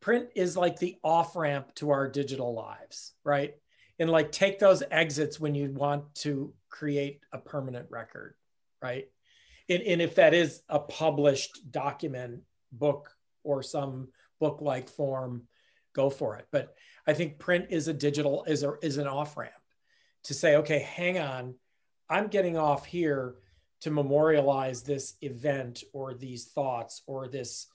print 0.00 0.28
is 0.34 0.56
like 0.56 0.78
the 0.78 0.96
off 1.02 1.36
ramp 1.36 1.74
to 1.76 1.90
our 1.90 2.08
digital 2.08 2.54
lives, 2.54 3.14
right? 3.24 3.54
And 3.98 4.10
like 4.10 4.30
take 4.30 4.58
those 4.58 4.82
exits 4.90 5.40
when 5.40 5.54
you 5.54 5.70
want 5.70 6.14
to 6.16 6.52
create 6.68 7.20
a 7.32 7.38
permanent 7.38 7.86
record, 7.90 8.34
right? 8.82 9.08
And, 9.68 9.82
and 9.82 10.02
if 10.02 10.16
that 10.16 10.34
is 10.34 10.62
a 10.68 10.78
published 10.78 11.70
document, 11.72 12.42
book, 12.72 13.10
or 13.42 13.62
some 13.62 14.08
book 14.38 14.58
like 14.60 14.88
form, 14.88 15.42
go 15.94 16.10
for 16.10 16.36
it. 16.36 16.46
But 16.52 16.74
I 17.06 17.14
think 17.14 17.38
print 17.38 17.66
is 17.70 17.88
a 17.88 17.94
digital 17.94 18.44
is 18.44 18.62
a, 18.62 18.74
is 18.82 18.98
an 18.98 19.06
off 19.06 19.36
ramp 19.36 19.52
to 20.24 20.34
say, 20.34 20.56
okay, 20.56 20.80
hang 20.80 21.18
on, 21.18 21.54
I'm 22.08 22.28
getting 22.28 22.56
off 22.56 22.86
here 22.86 23.36
to 23.80 23.90
memorialize 23.90 24.82
this 24.82 25.14
event 25.22 25.84
or 25.92 26.14
these 26.14 26.46
thoughts 26.46 27.02
or 27.06 27.28
this 27.28 27.66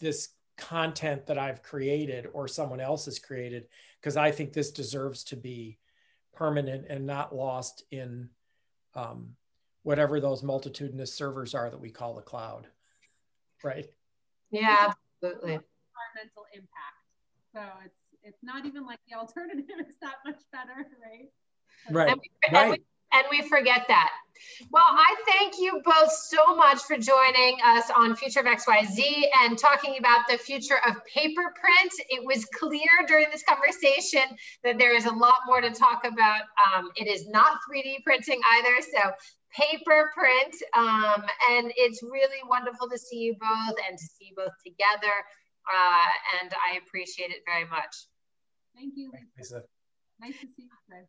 this 0.00 0.30
content 0.56 1.26
that 1.26 1.38
I've 1.38 1.62
created 1.62 2.28
or 2.32 2.48
someone 2.48 2.80
else 2.80 3.04
has 3.04 3.18
created 3.18 3.68
because 4.00 4.16
I 4.16 4.32
think 4.32 4.52
this 4.52 4.72
deserves 4.72 5.24
to 5.24 5.36
be 5.36 5.78
permanent 6.34 6.86
and 6.88 7.06
not 7.06 7.34
lost 7.34 7.84
in 7.90 8.28
um, 8.94 9.36
whatever 9.82 10.20
those 10.20 10.42
multitudinous 10.42 11.14
servers 11.14 11.54
are 11.54 11.70
that 11.70 11.80
we 11.80 11.90
call 11.90 12.14
the 12.14 12.22
cloud. 12.22 12.66
Right. 13.62 13.86
Yeah, 14.50 14.92
absolutely. 15.22 15.52
Environmental 15.52 16.46
impact. 16.52 16.98
So 17.54 17.62
it's 17.84 17.94
it's 18.22 18.42
not 18.42 18.66
even 18.66 18.84
like 18.84 18.98
the 19.08 19.16
alternative 19.16 19.64
is 19.88 19.94
that 20.02 20.16
much 20.24 20.40
better, 20.52 20.86
right? 21.02 21.28
Right. 21.90 22.10
And 22.10 22.20
we, 22.20 22.30
right. 22.52 22.62
And 22.62 22.70
we, 22.72 22.78
and 23.12 23.24
we 23.30 23.42
forget 23.48 23.84
that. 23.88 24.10
Well, 24.70 24.84
I 24.84 25.16
thank 25.26 25.58
you 25.58 25.80
both 25.84 26.12
so 26.12 26.54
much 26.54 26.82
for 26.82 26.96
joining 26.96 27.58
us 27.64 27.90
on 27.94 28.16
Future 28.16 28.40
of 28.40 28.46
XYZ 28.46 29.24
and 29.42 29.58
talking 29.58 29.96
about 29.98 30.26
the 30.28 30.36
future 30.36 30.78
of 30.86 31.04
paper 31.04 31.54
print. 31.60 31.92
It 32.08 32.24
was 32.24 32.44
clear 32.46 32.90
during 33.06 33.26
this 33.30 33.42
conversation 33.42 34.36
that 34.64 34.78
there 34.78 34.94
is 34.94 35.06
a 35.06 35.12
lot 35.12 35.36
more 35.46 35.60
to 35.60 35.70
talk 35.70 36.04
about. 36.04 36.42
Um, 36.74 36.90
it 36.96 37.06
is 37.08 37.28
not 37.28 37.58
3D 37.70 38.02
printing 38.04 38.40
either, 38.54 38.76
so 38.80 39.10
paper 39.54 40.10
print. 40.16 40.54
Um, 40.76 41.24
and 41.50 41.72
it's 41.76 42.02
really 42.02 42.42
wonderful 42.48 42.88
to 42.90 42.98
see 42.98 43.18
you 43.18 43.36
both 43.40 43.76
and 43.88 43.98
to 43.98 44.04
see 44.04 44.30
you 44.30 44.34
both 44.36 44.52
together. 44.64 45.14
Uh, 45.72 46.40
and 46.40 46.52
I 46.52 46.78
appreciate 46.78 47.30
it 47.30 47.42
very 47.46 47.68
much. 47.68 48.06
Thank 48.74 48.94
you, 48.96 49.10
Lisa. 49.36 49.62
Nice 50.20 50.34
to 50.40 50.46
see 50.46 50.62
you 50.62 50.68
today. 50.86 51.06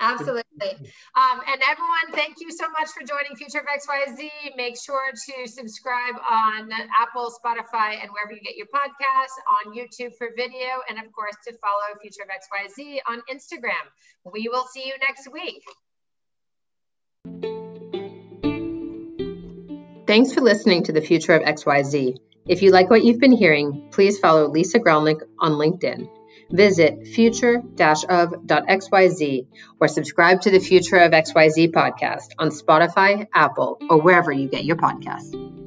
Absolutely. 0.00 0.72
Um, 1.14 1.40
and 1.46 1.60
everyone, 1.68 2.12
thank 2.12 2.36
you 2.40 2.50
so 2.50 2.64
much 2.70 2.88
for 2.88 3.06
joining 3.06 3.36
Future 3.36 3.58
of 3.58 3.66
XYZ. 3.66 4.30
Make 4.56 4.76
sure 4.80 5.12
to 5.12 5.46
subscribe 5.46 6.14
on 6.28 6.70
Apple, 6.98 7.30
Spotify, 7.44 8.00
and 8.00 8.10
wherever 8.10 8.32
you 8.32 8.40
get 8.40 8.56
your 8.56 8.66
podcasts, 8.66 9.36
on 9.66 9.74
YouTube 9.74 10.16
for 10.16 10.28
video, 10.34 10.80
and 10.88 10.98
of 10.98 11.12
course 11.12 11.36
to 11.46 11.54
follow 11.58 11.98
Future 12.00 12.22
of 12.22 12.28
XYZ 12.30 12.98
on 13.08 13.20
Instagram. 13.30 13.84
We 14.24 14.48
will 14.48 14.64
see 14.72 14.86
you 14.86 14.94
next 15.06 15.28
week. 15.30 15.62
Thanks 20.06 20.32
for 20.32 20.40
listening 20.40 20.84
to 20.84 20.92
the 20.92 21.02
Future 21.02 21.34
of 21.34 21.42
XYZ. 21.42 22.16
If 22.48 22.62
you 22.62 22.70
like 22.70 22.88
what 22.88 23.04
you've 23.04 23.20
been 23.20 23.36
hearing, 23.36 23.90
please 23.92 24.18
follow 24.18 24.48
Lisa 24.48 24.80
Gralnek 24.80 25.20
on 25.38 25.52
LinkedIn 25.52 26.08
visit 26.50 27.06
future-of.xyz 27.06 29.46
or 29.80 29.88
subscribe 29.88 30.42
to 30.42 30.50
the 30.50 30.60
Future 30.60 30.96
of 30.96 31.12
XYZ 31.12 31.72
podcast 31.72 32.32
on 32.38 32.50
Spotify, 32.50 33.26
Apple, 33.34 33.78
or 33.88 34.00
wherever 34.00 34.32
you 34.32 34.48
get 34.48 34.64
your 34.64 34.76
podcasts. 34.76 35.59